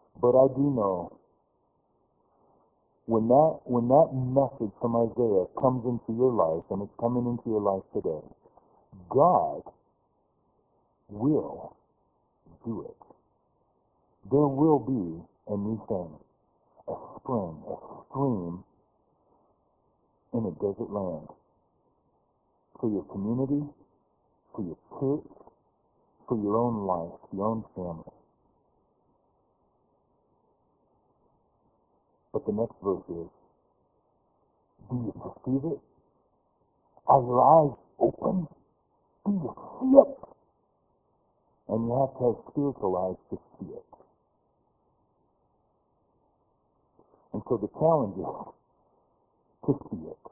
but 0.23 0.35
I 0.37 0.47
do 0.55 0.63
know 0.75 1.20
when 3.11 3.27
that 3.27 3.59
when 3.65 3.89
that 3.89 4.15
message 4.15 4.71
from 4.81 4.95
Isaiah 4.95 5.51
comes 5.59 5.83
into 5.83 6.15
your 6.15 6.31
life, 6.31 6.63
and 6.71 6.83
it's 6.83 6.95
coming 7.01 7.27
into 7.27 7.43
your 7.51 7.61
life 7.61 7.83
today, 7.93 8.23
God 9.09 9.63
will 11.09 11.75
do 12.65 12.87
it. 12.87 13.01
There 14.31 14.47
will 14.47 14.79
be 14.79 15.27
a 15.53 15.57
new 15.57 15.83
thing, 15.89 16.11
a 16.87 16.95
spring, 17.19 17.59
a 17.67 17.77
stream 18.07 18.63
in 20.33 20.47
a 20.47 20.53
desert 20.63 20.93
land 20.95 21.27
for 22.81 22.91
your 22.91 23.03
community, 23.11 23.67
for 24.55 24.63
your 24.63 24.79
church, 25.03 25.27
for 26.29 26.39
your 26.39 26.57
own 26.57 26.87
life, 26.87 27.19
your 27.35 27.47
own 27.47 27.65
family. 27.75 28.20
But 32.33 32.47
the 32.47 32.53
next 32.53 32.77
verse 32.83 33.03
is, 33.09 33.29
do 34.89 34.97
you 34.97 35.13
perceive 35.19 35.65
it? 35.73 35.81
Are 37.07 37.21
your 37.21 37.43
eyes 37.43 37.77
open? 37.99 38.47
Do 39.27 39.33
you 39.33 39.55
see 39.81 39.99
it? 39.99 40.17
And 41.69 41.87
you 41.87 41.93
have 41.99 42.19
to 42.19 42.25
have 42.27 42.53
spiritual 42.53 42.97
eyes 42.97 43.19
to 43.31 43.39
see 43.59 43.73
it. 43.75 43.85
And 47.33 47.43
so 47.49 47.57
the 47.57 47.69
challenge 47.79 48.19
is 48.19 48.27
to 49.67 49.73
see 49.91 50.03
it. 50.11 50.23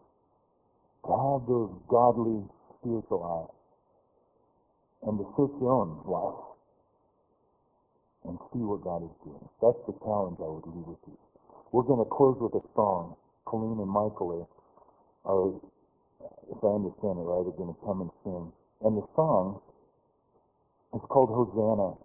To 1.07 1.11
have 1.15 1.47
those 1.47 1.71
godly 1.89 2.43
spiritual 2.79 3.23
eyes. 3.23 3.55
And 5.07 5.19
to 5.19 5.25
search 5.37 5.55
your 5.61 5.73
own 5.73 6.03
life. 6.07 6.45
And 8.27 8.39
see 8.53 8.59
what 8.59 8.83
God 8.83 9.05
is 9.05 9.15
doing. 9.25 9.49
That's 9.63 9.79
the 9.87 9.95
challenge 10.05 10.39
I 10.41 10.51
would 10.51 10.67
leave 10.67 10.87
with 10.87 10.99
you. 11.07 11.28
We're 11.73 11.85
going 11.85 12.05
to 12.05 12.11
close 12.11 12.39
with 12.41 12.55
a 12.55 12.65
song. 12.75 13.17
Colleen 13.47 13.79
and 13.81 13.91
Michael 13.91 14.49
are, 15.25 15.53
if 16.51 16.59
I 16.65 16.69
understand 16.69 17.19
it 17.21 17.27
right, 17.29 17.45
are 17.47 17.57
going 17.59 17.75
to 17.75 17.81
come 17.85 18.01
and 18.03 18.11
sing. 18.25 18.53
And 18.83 18.97
the 18.97 19.07
song 19.17 19.61
is 20.95 21.03
called 21.09 21.31
Hosanna. 21.31 21.97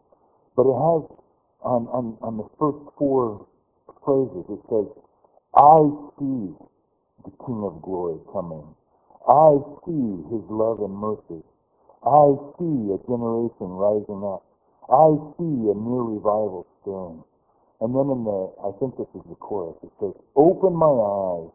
But 0.55 0.67
it 0.67 0.77
has, 0.77 1.03
on, 1.63 1.87
on, 1.89 2.17
on 2.21 2.37
the 2.37 2.47
first 2.59 2.79
four 2.97 3.47
phrases, 4.05 4.45
it 4.51 4.61
says, 4.69 4.87
I 5.55 5.79
see 6.19 6.53
the 7.25 7.31
King 7.45 7.63
of 7.63 7.81
glory 7.81 8.19
coming. 8.33 8.67
I 9.27 9.57
see 9.87 10.05
his 10.31 10.43
love 10.51 10.81
and 10.81 10.95
mercy. 10.95 11.41
I 12.03 12.35
see 12.59 12.91
a 12.91 12.99
generation 13.07 13.71
rising 13.79 14.23
up. 14.27 14.43
I 14.91 15.07
see 15.39 15.71
a 15.71 15.75
new 15.75 16.19
revival 16.19 16.67
stirring. 16.81 17.23
And 17.83 17.93
then 17.93 18.07
in 18.15 18.23
the, 18.23 18.53
I 18.63 18.71
think 18.79 18.95
this 18.95 19.11
is 19.13 19.27
the 19.27 19.35
chorus, 19.35 19.75
it 19.83 19.91
says, 19.99 20.13
Open 20.37 20.71
my 20.71 20.87
eyes 20.87 21.51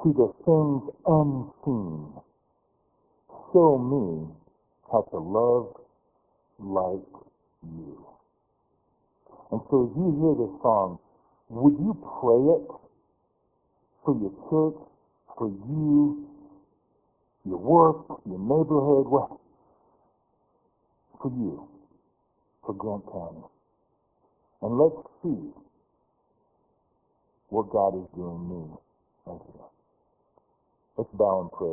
to 0.00 0.08
the 0.16 0.32
things 0.48 0.88
unseen. 1.04 2.16
Show 3.52 3.76
me 3.76 4.32
how 4.90 5.04
to 5.12 5.18
love 5.18 5.76
like 6.58 7.12
you. 7.60 8.06
And 9.52 9.60
so 9.68 9.84
as 9.84 9.92
you 10.00 10.16
hear 10.16 10.46
this 10.48 10.62
song, 10.62 10.98
would 11.50 11.76
you 11.76 11.92
pray 12.24 12.40
it 12.56 12.72
for 14.02 14.16
your 14.16 14.32
church, 14.48 14.80
for 15.36 15.48
you, 15.68 16.26
your 17.44 17.58
work, 17.58 18.22
your 18.24 18.38
neighborhood, 18.38 19.08
what? 19.12 19.28
For 21.20 21.30
you, 21.32 21.68
for 22.64 22.72
Grant 22.72 23.04
County. 23.12 23.44
And 24.62 24.78
let's 24.78 24.96
see 25.22 25.52
what 27.56 27.70
God 27.70 27.96
is 27.96 28.08
doing 28.16 28.48
me 28.50 28.62
right 29.26 29.40
here. 29.54 29.68
Let's 30.98 31.10
bow 31.14 31.42
and 31.42 31.52
pray. 31.52 31.64